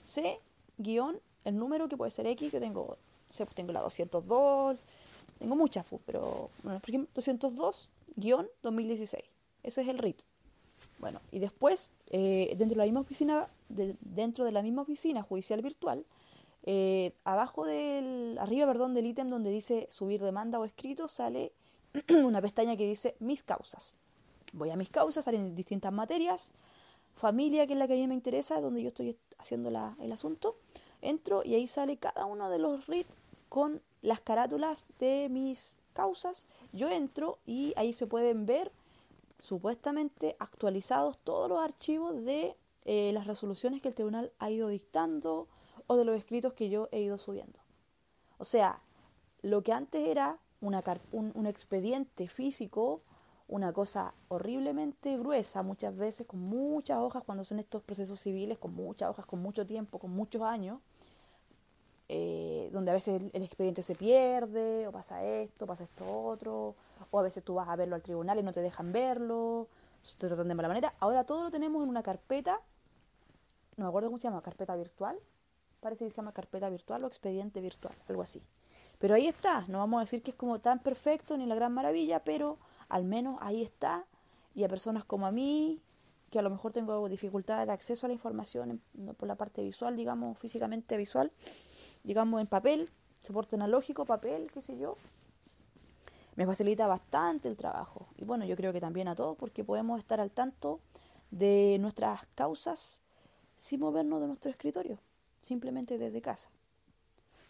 C, 0.04 0.40
guion, 0.78 1.20
el 1.44 1.58
número 1.58 1.88
que 1.88 1.98
puede 1.98 2.12
ser 2.12 2.28
X, 2.28 2.52
que 2.52 2.60
tengo, 2.60 2.98
pues 3.28 3.50
tengo 3.56 3.72
la 3.72 3.82
202, 3.82 4.78
Tengo 5.40 5.56
muchas, 5.56 5.86
pero 6.06 6.50
bueno, 6.64 6.80
por 6.80 6.90
ejemplo, 6.90 7.22
202-2016. 7.22 9.24
Ese 9.64 9.82
es 9.82 9.88
el 9.88 9.98
RIT. 9.98 10.22
Bueno, 11.00 11.20
y 11.32 11.40
después, 11.40 11.92
eh, 12.12 12.54
dentro 12.58 12.76
de 12.76 12.76
la 12.76 12.86
misma 12.86 13.02
oficina, 13.02 13.50
dentro 13.68 14.46
de 14.46 14.52
la 14.52 14.62
misma 14.62 14.84
oficina 14.84 15.24
judicial 15.24 15.62
virtual, 15.62 16.06
eh, 16.70 17.14
abajo 17.24 17.66
del, 17.66 18.38
arriba, 18.42 18.68
perdón, 18.68 18.94
del 18.94 19.06
ítem 19.06 19.30
donde 19.30 19.50
dice 19.50 19.88
subir 19.90 20.22
demanda 20.22 20.60
o 20.60 20.66
escrito, 20.66 21.08
sale 21.08 21.54
una 22.10 22.42
pestaña 22.42 22.76
que 22.76 22.86
dice 22.86 23.16
mis 23.20 23.42
causas. 23.42 23.96
Voy 24.52 24.70
a 24.70 24.76
mis 24.76 24.90
causas, 24.90 25.24
salen 25.24 25.56
distintas 25.56 25.94
materias, 25.94 26.52
familia, 27.16 27.66
que 27.68 27.74
es 27.74 27.80
la 27.80 27.88
que 27.88 27.94
a 27.94 27.96
mí 27.96 28.06
me 28.10 28.16
interesa, 28.16 28.60
donde 28.60 28.82
yo 28.82 28.90
estoy 28.90 29.18
haciendo 29.38 29.70
el 29.70 30.12
asunto, 30.12 30.58
entro 31.02 31.42
y 31.46 31.56
ahí 31.56 31.68
sale 31.68 31.96
cada 31.96 32.26
uno 32.26 32.50
de 32.50 32.60
los 32.60 32.86
RIT 32.88 33.08
con 33.48 33.82
las 34.02 34.20
carátulas 34.20 34.88
de 35.00 35.30
mis 35.30 35.78
causas. 35.94 36.46
Yo 36.74 36.90
entro 36.90 37.40
y 37.46 37.72
ahí 37.78 37.94
se 37.94 38.08
pueden 38.08 38.46
ver 38.46 38.74
supuestamente 39.40 40.36
actualizados 40.38 41.18
todos 41.20 41.48
los 41.48 41.62
archivos 41.62 42.26
de 42.26 42.58
eh, 42.84 43.12
las 43.14 43.26
resoluciones 43.26 43.82
que 43.82 43.88
el 43.88 43.96
tribunal 43.96 44.34
ha 44.40 44.52
ido 44.52 44.68
dictando 44.68 45.48
o 45.88 45.96
de 45.96 46.06
los 46.06 46.18
escritos 46.18 46.54
que 46.54 46.70
yo 46.70 46.90
he 46.92 47.02
ido 47.02 47.18
subiendo. 47.18 47.60
O 48.38 48.46
sea, 48.46 48.82
lo 49.42 49.64
que 49.64 49.74
antes 49.74 50.06
era 50.08 50.40
una, 50.62 50.84
un, 51.12 51.32
un 51.34 51.48
expediente 51.48 52.28
físico, 52.28 53.02
una 53.48 53.72
cosa 53.72 54.14
horriblemente 54.28 55.18
gruesa, 55.18 55.64
muchas 55.64 55.96
veces 55.96 56.28
con 56.28 56.42
muchas 56.42 57.00
hojas, 57.00 57.24
cuando 57.24 57.46
son 57.46 57.60
estos 57.60 57.82
procesos 57.82 58.20
civiles, 58.20 58.58
con 58.58 58.74
muchas 58.74 59.10
hojas, 59.10 59.26
con 59.26 59.42
mucho 59.42 59.66
tiempo, 59.66 60.00
con 60.00 60.12
muchos 60.12 60.42
años, 60.42 60.80
eh, 62.10 62.70
donde 62.72 62.92
a 62.92 62.94
veces 62.94 63.22
el, 63.34 63.44
expediente 63.44 63.84
se 63.84 63.96
pierde, 63.96 64.88
o 64.88 64.92
pasa 64.92 65.24
esto, 65.24 65.66
pasa 65.66 65.84
esto 65.84 66.06
otro, 66.24 66.76
o 67.12 67.20
a 67.20 67.22
veces 67.22 67.44
tú 67.44 67.56
vas 67.56 67.68
a 67.70 67.76
verlo 67.76 67.96
al 67.96 68.02
tribunal 68.02 68.40
y 68.40 68.44
no 68.44 68.54
te 68.54 68.62
dejan 68.62 68.92
verlo, 68.92 69.68
te 70.18 70.28
tratan 70.28 70.48
de 70.48 70.56
mala 70.56 70.70
manera. 70.70 70.94
Ahora 71.00 71.26
todo 71.26 71.44
lo 71.44 71.52
tenemos 71.52 71.84
en 71.84 71.90
una 71.90 72.04
carpeta, 72.04 72.62
no 73.76 73.86
me 73.86 73.90
acuerdo 73.90 74.10
cómo 74.10 74.18
se 74.18 74.28
llama, 74.28 74.42
carpeta 74.42 74.76
virtual, 74.76 75.20
parece 75.88 76.04
que 76.04 76.12
se 76.12 76.18
llama 76.18 76.34
carpeta 76.34 76.70
virtual 76.70 77.06
o 77.06 77.08
expediente 77.08 77.62
virtual, 77.62 77.96
algo 78.10 78.22
así. 78.22 78.44
Pero 79.00 79.16
ahí 79.16 79.28
está, 79.28 79.64
no 79.70 79.78
vamos 79.78 80.00
a 80.00 80.02
decir 80.02 80.22
que 80.22 80.32
es 80.32 80.38
como 80.38 80.60
tan 80.60 80.80
perfecto 80.80 81.38
ni 81.38 81.46
la 81.46 81.56
gran 81.56 81.74
maravilla, 81.74 82.26
pero 82.26 82.58
al 82.90 83.06
menos 83.06 83.38
ahí 83.42 83.62
está. 83.64 84.06
Y 84.54 84.66
a 84.66 84.68
personas 84.68 85.06
como 85.06 85.26
a 85.28 85.32
mí, 85.32 85.82
que 86.30 86.40
a 86.40 86.42
lo 86.42 86.50
mejor 86.50 86.74
tengo 86.74 87.08
dificultades 87.08 87.68
de 87.68 87.72
acceso 87.72 88.06
a 88.06 88.10
la 88.10 88.14
información 88.14 88.82
por 89.18 89.30
la 89.30 89.36
parte 89.36 89.64
visual, 89.64 89.96
digamos, 89.96 90.38
físicamente 90.40 90.98
visual, 90.98 91.32
digamos, 92.04 92.42
en 92.42 92.48
papel, 92.48 92.90
soporte 93.22 93.56
analógico, 93.56 94.04
papel, 94.04 94.52
qué 94.52 94.62
sé 94.62 94.78
yo, 94.78 94.98
me 96.36 96.46
facilita 96.46 96.86
bastante 96.86 97.48
el 97.48 97.56
trabajo. 97.56 98.08
Y 98.18 98.26
bueno, 98.26 98.44
yo 98.44 98.58
creo 98.58 98.74
que 98.74 98.82
también 98.82 99.08
a 99.08 99.16
todos, 99.16 99.38
porque 99.38 99.64
podemos 99.64 100.00
estar 100.02 100.20
al 100.20 100.32
tanto 100.32 100.82
de 101.32 101.78
nuestras 101.80 102.26
causas 102.36 103.04
sin 103.56 103.80
movernos 103.80 104.20
de 104.20 104.28
nuestro 104.28 104.52
escritorio, 104.52 105.00
simplemente 105.48 105.98
desde 105.98 106.22
casa. 106.22 106.50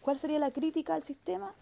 ¿Cuál 0.00 0.18
sería 0.18 0.38
la 0.38 0.50
crítica 0.50 0.94
al 0.94 1.02
sistema? 1.02 1.54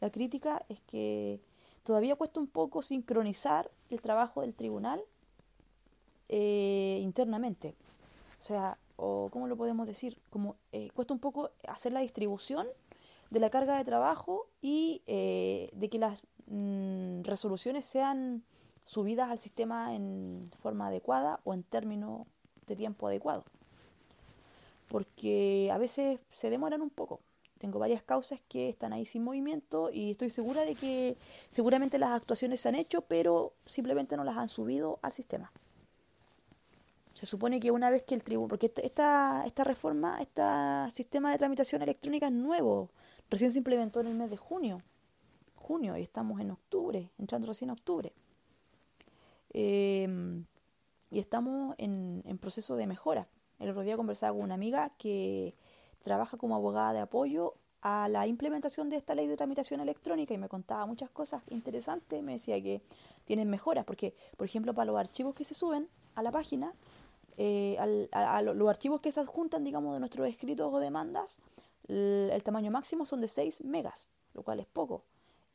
La 0.00 0.10
crítica 0.10 0.64
es 0.68 0.80
que 0.82 1.40
todavía 1.84 2.16
cuesta 2.16 2.40
un 2.40 2.48
poco 2.48 2.82
sincronizar 2.82 3.70
el 3.90 4.00
trabajo 4.00 4.40
del 4.42 4.54
tribunal 4.54 5.00
eh, 6.28 6.98
internamente. 7.02 7.74
O 8.38 8.42
sea, 8.42 8.76
o 8.96 9.28
cómo 9.32 9.46
lo 9.46 9.56
podemos 9.56 9.86
decir, 9.86 10.18
como 10.30 10.56
eh, 10.72 10.90
cuesta 10.94 11.14
un 11.14 11.20
poco 11.20 11.50
hacer 11.68 11.92
la 11.92 12.00
distribución 12.00 12.66
de 13.30 13.40
la 13.40 13.50
carga 13.50 13.76
de 13.76 13.84
trabajo 13.84 14.46
y 14.60 15.02
eh, 15.06 15.70
de 15.72 15.88
que 15.88 15.98
las 15.98 16.20
mm, 16.46 17.22
resoluciones 17.22 17.86
sean 17.86 18.42
subidas 18.84 19.30
al 19.30 19.38
sistema 19.38 19.94
en 19.94 20.50
forma 20.60 20.88
adecuada 20.88 21.40
o 21.44 21.54
en 21.54 21.62
términos 21.62 22.26
de 22.66 22.76
tiempo 22.76 23.06
adecuado. 23.06 23.44
Porque 24.88 25.70
a 25.72 25.78
veces 25.78 26.20
se 26.30 26.50
demoran 26.50 26.82
un 26.82 26.90
poco. 26.90 27.20
Tengo 27.58 27.78
varias 27.78 28.02
causas 28.02 28.40
que 28.48 28.68
están 28.68 28.92
ahí 28.92 29.06
sin 29.06 29.24
movimiento 29.24 29.90
y 29.90 30.10
estoy 30.10 30.30
segura 30.30 30.62
de 30.62 30.74
que 30.74 31.16
seguramente 31.50 31.98
las 31.98 32.10
actuaciones 32.10 32.60
se 32.60 32.68
han 32.68 32.74
hecho, 32.74 33.02
pero 33.02 33.54
simplemente 33.64 34.16
no 34.16 34.24
las 34.24 34.36
han 34.36 34.48
subido 34.48 34.98
al 35.02 35.12
sistema. 35.12 35.50
Se 37.14 37.26
supone 37.26 37.60
que 37.60 37.70
una 37.70 37.90
vez 37.90 38.02
que 38.02 38.14
el 38.14 38.24
tribunal, 38.24 38.50
porque 38.50 38.72
esta, 38.82 39.44
esta 39.46 39.64
reforma, 39.64 40.20
este 40.20 40.42
sistema 40.90 41.30
de 41.30 41.38
tramitación 41.38 41.80
electrónica 41.80 42.26
es 42.26 42.32
nuevo, 42.32 42.90
recién 43.30 43.52
se 43.52 43.58
implementó 43.58 44.00
en 44.00 44.08
el 44.08 44.14
mes 44.14 44.30
de 44.30 44.36
junio, 44.36 44.82
junio, 45.54 45.96
y 45.96 46.02
estamos 46.02 46.40
en 46.40 46.50
octubre, 46.50 47.08
entrando 47.18 47.46
recién 47.46 47.70
a 47.70 47.74
octubre. 47.74 48.12
Em, 49.54 50.44
y 51.10 51.20
estamos 51.20 51.76
en, 51.78 52.22
proceso 52.40 52.74
de 52.76 52.88
mejora. 52.88 53.28
El 53.64 53.70
otro 53.70 53.80
día 53.80 53.96
conversaba 53.96 54.34
con 54.34 54.42
una 54.42 54.56
amiga 54.56 54.90
que 54.98 55.54
trabaja 56.02 56.36
como 56.36 56.54
abogada 56.54 56.92
de 56.92 56.98
apoyo 57.00 57.54
a 57.80 58.08
la 58.10 58.26
implementación 58.26 58.90
de 58.90 58.96
esta 58.96 59.14
ley 59.14 59.26
de 59.26 59.38
tramitación 59.38 59.80
electrónica 59.80 60.34
y 60.34 60.38
me 60.38 60.50
contaba 60.50 60.84
muchas 60.84 61.08
cosas 61.08 61.42
interesantes. 61.48 62.22
Me 62.22 62.32
decía 62.32 62.62
que 62.62 62.82
tienen 63.24 63.48
mejoras, 63.48 63.86
porque, 63.86 64.14
por 64.36 64.46
ejemplo, 64.46 64.74
para 64.74 64.92
los 64.92 65.00
archivos 65.00 65.34
que 65.34 65.44
se 65.44 65.54
suben 65.54 65.88
a 66.14 66.22
la 66.22 66.30
página, 66.30 66.74
eh, 67.38 67.78
a, 68.12 68.42
los 68.42 68.68
archivos 68.68 69.00
que 69.00 69.10
se 69.12 69.20
adjuntan, 69.20 69.64
digamos, 69.64 69.94
de 69.94 70.00
nuestros 70.00 70.28
escritos 70.28 70.70
o 70.70 70.78
demandas, 70.78 71.38
el, 71.88 72.42
tamaño 72.42 72.70
máximo 72.70 73.06
son 73.06 73.22
de 73.22 73.28
6 73.28 73.64
megas, 73.64 74.10
lo 74.34 74.42
cual 74.42 74.60
es 74.60 74.66
poco. 74.66 75.04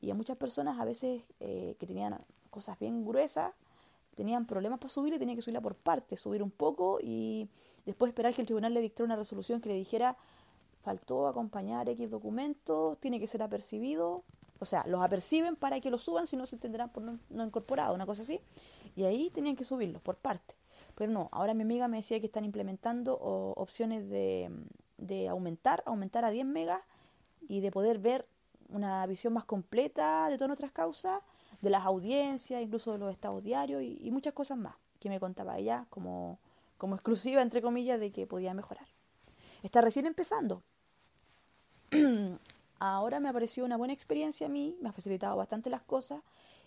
Y 0.01 0.09
a 0.09 0.15
muchas 0.15 0.37
personas 0.37 0.79
a 0.79 0.85
veces 0.85 1.21
eh, 1.39 1.75
que 1.79 1.85
tenían 1.85 2.19
cosas 2.49 2.79
bien 2.79 3.05
gruesas, 3.05 3.53
tenían 4.19 4.45
problemas 4.45 4.79
para 4.79 4.89
subir 4.89 5.13
y 5.13 5.17
tenían 5.17 5.37
que 5.37 5.41
subirla 5.41 5.61
por 5.61 5.75
partes, 5.75 6.19
subir 6.19 6.43
un 6.43 6.51
poco 6.51 6.99
y 7.01 7.47
después 7.85 8.09
esperar 8.09 8.33
que 8.33 8.41
el 8.41 8.47
tribunal 8.47 8.73
le 8.73 8.81
dictara 8.81 9.05
una 9.05 9.15
resolución 9.15 9.61
que 9.61 9.69
le 9.69 9.75
dijera 9.75 10.17
faltó 10.83 11.25
acompañar 11.25 11.87
X 11.87 12.11
documentos, 12.11 12.99
tiene 12.99 13.21
que 13.21 13.27
ser 13.27 13.41
apercibido, 13.41 14.25
o 14.59 14.65
sea, 14.65 14.83
los 14.87 15.01
aperciben 15.01 15.55
para 15.55 15.79
que 15.79 15.89
lo 15.89 15.97
suban, 15.97 16.27
si 16.27 16.35
no 16.35 16.45
se 16.47 16.57
tendrán 16.57 16.89
por 16.89 17.01
no, 17.01 17.17
no 17.29 17.45
incorporado, 17.45 17.95
una 17.95 18.05
cosa 18.05 18.23
así, 18.23 18.41
y 18.93 19.05
ahí 19.05 19.29
tenían 19.29 19.55
que 19.55 19.63
subirlos 19.63 20.01
por 20.01 20.17
partes. 20.17 20.57
Pero 20.95 21.13
no, 21.13 21.29
ahora 21.31 21.53
mi 21.53 21.61
amiga 21.61 21.87
me 21.87 21.95
decía 21.95 22.19
que 22.19 22.25
están 22.25 22.43
implementando 22.43 23.17
opciones 23.55 24.09
de, 24.09 24.51
de 24.97 25.29
aumentar, 25.29 25.81
aumentar 25.85 26.25
a 26.25 26.29
10 26.29 26.45
megas 26.45 26.81
y 27.47 27.61
de 27.61 27.71
poder 27.71 27.99
ver 27.99 28.27
una 28.67 29.05
visión 29.05 29.31
más 29.31 29.45
completa 29.45 30.27
de 30.27 30.35
todas 30.35 30.49
nuestras 30.49 30.73
causas, 30.73 31.21
de 31.61 31.69
las 31.69 31.85
audiencias, 31.85 32.61
incluso 32.61 32.93
de 32.93 32.99
los 32.99 33.11
estados 33.11 33.43
diarios 33.43 33.83
y, 33.83 34.09
muchas 34.11 34.33
cosas 34.33 34.57
más 34.57 34.75
que 34.99 35.09
me 35.09 35.19
contaba 35.19 35.57
ella 35.57 35.85
como, 35.89 36.39
como 36.77 36.95
exclusiva, 36.95 37.41
entre 37.41 37.61
comillas, 37.61 37.99
de 37.99 38.11
que 38.11 38.27
podía 38.27 38.53
mejorar. 38.53 38.87
Está 39.63 39.81
recién 39.81 40.05
empezando. 40.05 40.63
Ahora 42.79 43.19
me 43.19 43.29
ha 43.29 43.33
parecido 43.33 43.65
una 43.65 43.77
buena 43.77 43.93
experiencia 43.93 44.47
a 44.47 44.49
mí, 44.49 44.77
me 44.81 44.89
ha 44.89 44.93
facilitado 44.93 45.35
bastante 45.35 45.69
las 45.69 45.81
cosas 45.81 46.21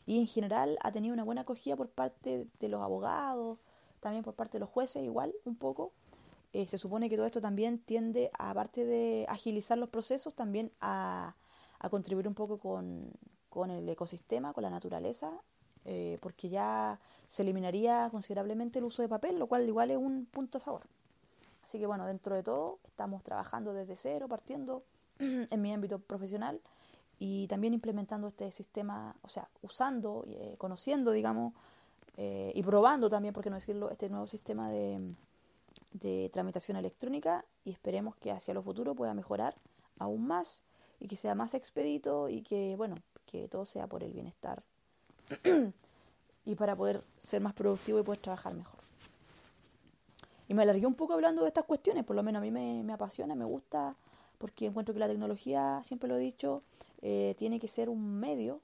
y 0.07 0.20
en 0.20 0.26
general 0.26 0.78
ha 0.83 0.92
tenido 0.92 1.14
una 1.14 1.24
buena 1.24 1.42
acogida 1.42 1.76
por 1.76 1.88
parte 1.88 2.46
de 2.59 2.68
los 2.68 2.83
abogados, 2.83 3.59
también 4.00 4.24
por 4.24 4.35
parte 4.35 4.59
de 4.59 4.61
los 4.61 4.68
jueces, 4.68 5.02
igual, 5.02 5.33
un 5.44 5.57
poco. 5.57 5.92
Eh, 6.52 6.66
se 6.66 6.76
supone 6.76 7.09
que 7.09 7.16
todo 7.16 7.24
esto 7.24 7.40
también 7.40 7.78
tiende, 7.78 8.31
aparte 8.38 8.85
de 8.85 9.24
agilizar 9.28 9.78
los 9.78 9.88
procesos, 9.88 10.35
también 10.35 10.70
a, 10.81 11.35
contribuir 11.90 12.28
un 12.28 12.35
poco 12.35 12.59
con, 12.59 13.11
el 13.70 13.88
ecosistema, 13.88 14.52
con 14.52 14.62
la 14.62 14.70
naturaleza, 14.70 15.30
eh, 15.84 16.18
porque 16.20 16.48
ya 16.48 16.98
se 17.26 17.42
eliminaría 17.42 18.08
considerablemente 18.10 18.78
el 18.78 18.84
uso 18.84 19.02
de 19.02 19.08
papel, 19.08 19.38
lo 19.38 19.46
cual 19.46 19.66
igual 19.66 19.90
es 19.90 19.96
un 19.96 20.26
punto 20.26 20.58
a 20.58 20.60
favor. 20.60 20.82
Así 21.64 21.78
que 21.78 21.86
bueno, 21.86 22.06
dentro 22.06 22.34
de 22.34 22.42
todo, 22.42 22.78
estamos 22.86 23.22
trabajando 23.22 23.72
desde 23.72 23.96
cero, 23.96 24.28
partiendo 24.28 24.82
en 25.18 25.62
mi 25.62 25.72
ámbito 25.72 25.98
profesional 25.98 26.60
y 27.18 27.46
también 27.46 27.74
implementando 27.74 28.28
este 28.28 28.50
sistema, 28.52 29.14
o 29.22 29.28
sea, 29.28 29.48
usando, 29.62 30.24
eh, 30.26 30.57
conociendo, 30.59 31.12
digamos, 31.12 31.53
eh, 32.16 32.53
y 32.55 32.62
probando 32.62 33.09
también, 33.09 33.32
por 33.32 33.42
qué 33.42 33.50
no 33.50 33.57
decirlo, 33.57 33.90
este 33.90 34.09
nuevo 34.09 34.26
sistema 34.26 34.70
de, 34.70 35.14
de 35.92 36.30
tramitación 36.32 36.76
electrónica 36.76 37.44
y 37.64 37.70
esperemos 37.70 38.16
que 38.16 38.32
hacia 38.32 38.55
lo 38.55 38.62
futuro 38.62 38.94
pueda 38.94 39.14
mejorar 39.14 39.55
aún 39.98 40.26
más 40.26 40.62
y 41.00 41.09
que 41.09 41.16
sea 41.16 41.34
más 41.34 41.55
expedito 41.55 42.28
y 42.28 42.42
que, 42.42 42.74
bueno, 42.76 42.96
que 43.33 43.49
todo 43.49 43.64
sea 43.64 43.87
por 43.87 44.05
el 44.05 44.12
bienestar 44.12 44.62
y 46.45 46.55
para 46.55 46.76
poder 46.76 47.03
ser 47.18 47.41
más 47.41 47.55
productivo 47.55 47.99
y 47.99 48.03
poder 48.03 48.20
trabajar 48.20 48.55
mejor. 48.55 48.78
Y 50.49 50.55
me 50.55 50.62
alargué 50.62 50.87
un 50.87 50.95
poco 50.95 51.14
hablando 51.14 51.43
de 51.43 51.49
estas 51.49 51.64
cuestiones, 51.64 52.05
por 52.05 52.14
lo 52.14 52.22
menos 52.22 52.41
a 52.41 52.43
mí 52.43 52.51
me, 52.51 52.93
apasiona, 52.93 53.35
me 53.35 53.47
gusta, 53.47 53.97
porque 54.37 54.66
encuentro 54.66 54.93
que 54.93 55.01
la 55.01 55.09
tecnología, 55.09 55.80
siempre 55.85 56.09
lo 56.09 56.16
he 56.16 56.20
dicho, 56.20 56.62
eh, 57.01 57.35
tiene 57.39 57.59
que 57.59 57.68
ser 57.68 57.89
un 57.89 58.20
medio 58.20 58.61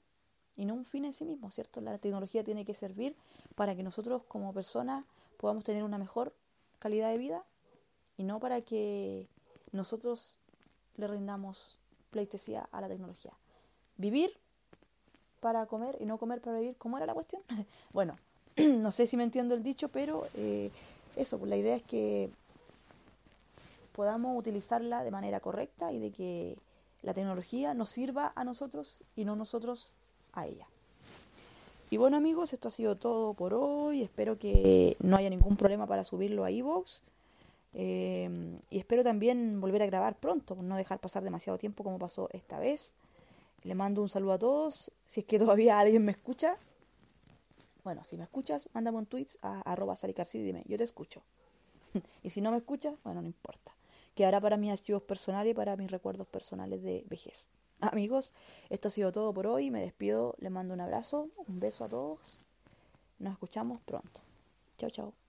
y 0.55 0.65
no 0.65 0.75
un 0.75 0.85
fin 0.85 1.05
en 1.05 1.13
sí 1.13 1.25
mismo, 1.25 1.49
¿cierto? 1.49 1.81
La 1.81 1.97
tecnología 1.97 2.43
tiene 2.43 2.63
que 2.63 2.75
servir 2.75 3.15
para 3.55 3.75
que 3.75 3.81
nosotros 3.81 4.21
como 4.27 4.53
personas 4.53 5.03
podamos 5.37 5.63
tener 5.63 5.83
una 5.83 5.97
mejor 5.97 6.35
calidad 6.77 7.09
de 7.09 7.17
vida 7.17 7.43
y 8.17 8.23
no 8.23 8.39
para 8.39 8.61
que 8.61 9.27
nosotros 9.71 10.37
le 10.97 11.07
rindamos 11.07 11.79
pleitesía 12.11 12.67
a 12.71 12.81
la 12.81 12.87
tecnología. 12.87 13.33
Vivir 13.97 14.37
para 15.39 15.65
comer 15.65 15.97
y 15.99 16.05
no 16.05 16.17
comer 16.17 16.41
para 16.41 16.59
vivir. 16.59 16.75
¿Cómo 16.77 16.97
era 16.97 17.05
la 17.05 17.13
cuestión? 17.13 17.41
bueno, 17.93 18.17
no 18.57 18.91
sé 18.91 19.07
si 19.07 19.17
me 19.17 19.23
entiendo 19.23 19.55
el 19.55 19.63
dicho, 19.63 19.89
pero 19.89 20.27
eh, 20.35 20.71
eso, 21.15 21.37
pues 21.37 21.49
la 21.49 21.57
idea 21.57 21.75
es 21.75 21.83
que 21.83 22.29
podamos 23.93 24.37
utilizarla 24.37 25.03
de 25.03 25.11
manera 25.11 25.39
correcta 25.39 25.91
y 25.91 25.99
de 25.99 26.11
que 26.11 26.57
la 27.01 27.13
tecnología 27.13 27.73
nos 27.73 27.89
sirva 27.89 28.31
a 28.35 28.43
nosotros 28.43 29.01
y 29.15 29.25
no 29.25 29.35
nosotros 29.35 29.93
a 30.33 30.47
ella. 30.47 30.67
Y 31.91 31.97
bueno 31.97 32.17
amigos, 32.17 32.53
esto 32.53 32.67
ha 32.67 32.71
sido 32.71 32.95
todo 32.95 33.33
por 33.33 33.53
hoy. 33.53 34.03
Espero 34.03 34.37
que 34.37 34.95
no 34.99 35.17
haya 35.17 35.29
ningún 35.29 35.57
problema 35.57 35.87
para 35.87 36.03
subirlo 36.03 36.43
a 36.43 36.51
iVoox. 36.51 37.01
Eh, 37.73 38.29
y 38.69 38.79
espero 38.79 39.03
también 39.03 39.59
volver 39.61 39.83
a 39.83 39.85
grabar 39.85 40.15
pronto, 40.15 40.55
no 40.55 40.75
dejar 40.75 40.99
pasar 40.99 41.23
demasiado 41.23 41.57
tiempo 41.57 41.83
como 41.83 41.99
pasó 41.99 42.29
esta 42.31 42.59
vez. 42.59 42.95
Le 43.63 43.75
mando 43.75 44.01
un 44.01 44.09
saludo 44.09 44.33
a 44.33 44.39
todos. 44.39 44.91
Si 45.05 45.21
es 45.21 45.25
que 45.25 45.39
todavía 45.39 45.79
alguien 45.79 46.05
me 46.05 46.11
escucha. 46.11 46.57
Bueno, 47.83 48.03
si 48.03 48.17
me 48.17 48.23
escuchas, 48.23 48.69
mándame 48.73 48.97
un 48.97 49.05
tweet 49.05 49.27
a 49.41 49.61
arroba 49.61 49.95
y 50.03 50.37
dime, 50.39 50.63
yo 50.67 50.77
te 50.77 50.83
escucho. 50.83 51.23
y 52.23 52.29
si 52.29 52.41
no 52.41 52.51
me 52.51 52.57
escuchas, 52.57 52.95
bueno, 53.03 53.21
no 53.21 53.27
importa. 53.27 53.75
Quedará 54.15 54.41
para 54.41 54.57
mis 54.57 54.71
archivos 54.71 55.01
personales 55.03 55.51
y 55.51 55.53
para 55.53 55.75
mis 55.77 55.89
recuerdos 55.89 56.27
personales 56.27 56.83
de 56.83 57.05
vejez. 57.09 57.49
Amigos, 57.81 58.33
esto 58.69 58.89
ha 58.89 58.91
sido 58.91 59.11
todo 59.11 59.33
por 59.33 59.47
hoy. 59.47 59.71
Me 59.71 59.79
despido, 59.81 60.35
les 60.39 60.51
mando 60.51 60.73
un 60.73 60.81
abrazo, 60.81 61.29
un 61.47 61.59
beso 61.59 61.85
a 61.85 61.89
todos. 61.89 62.39
Nos 63.19 63.33
escuchamos 63.33 63.81
pronto. 63.81 64.21
Chao, 64.77 64.89
chao. 64.89 65.28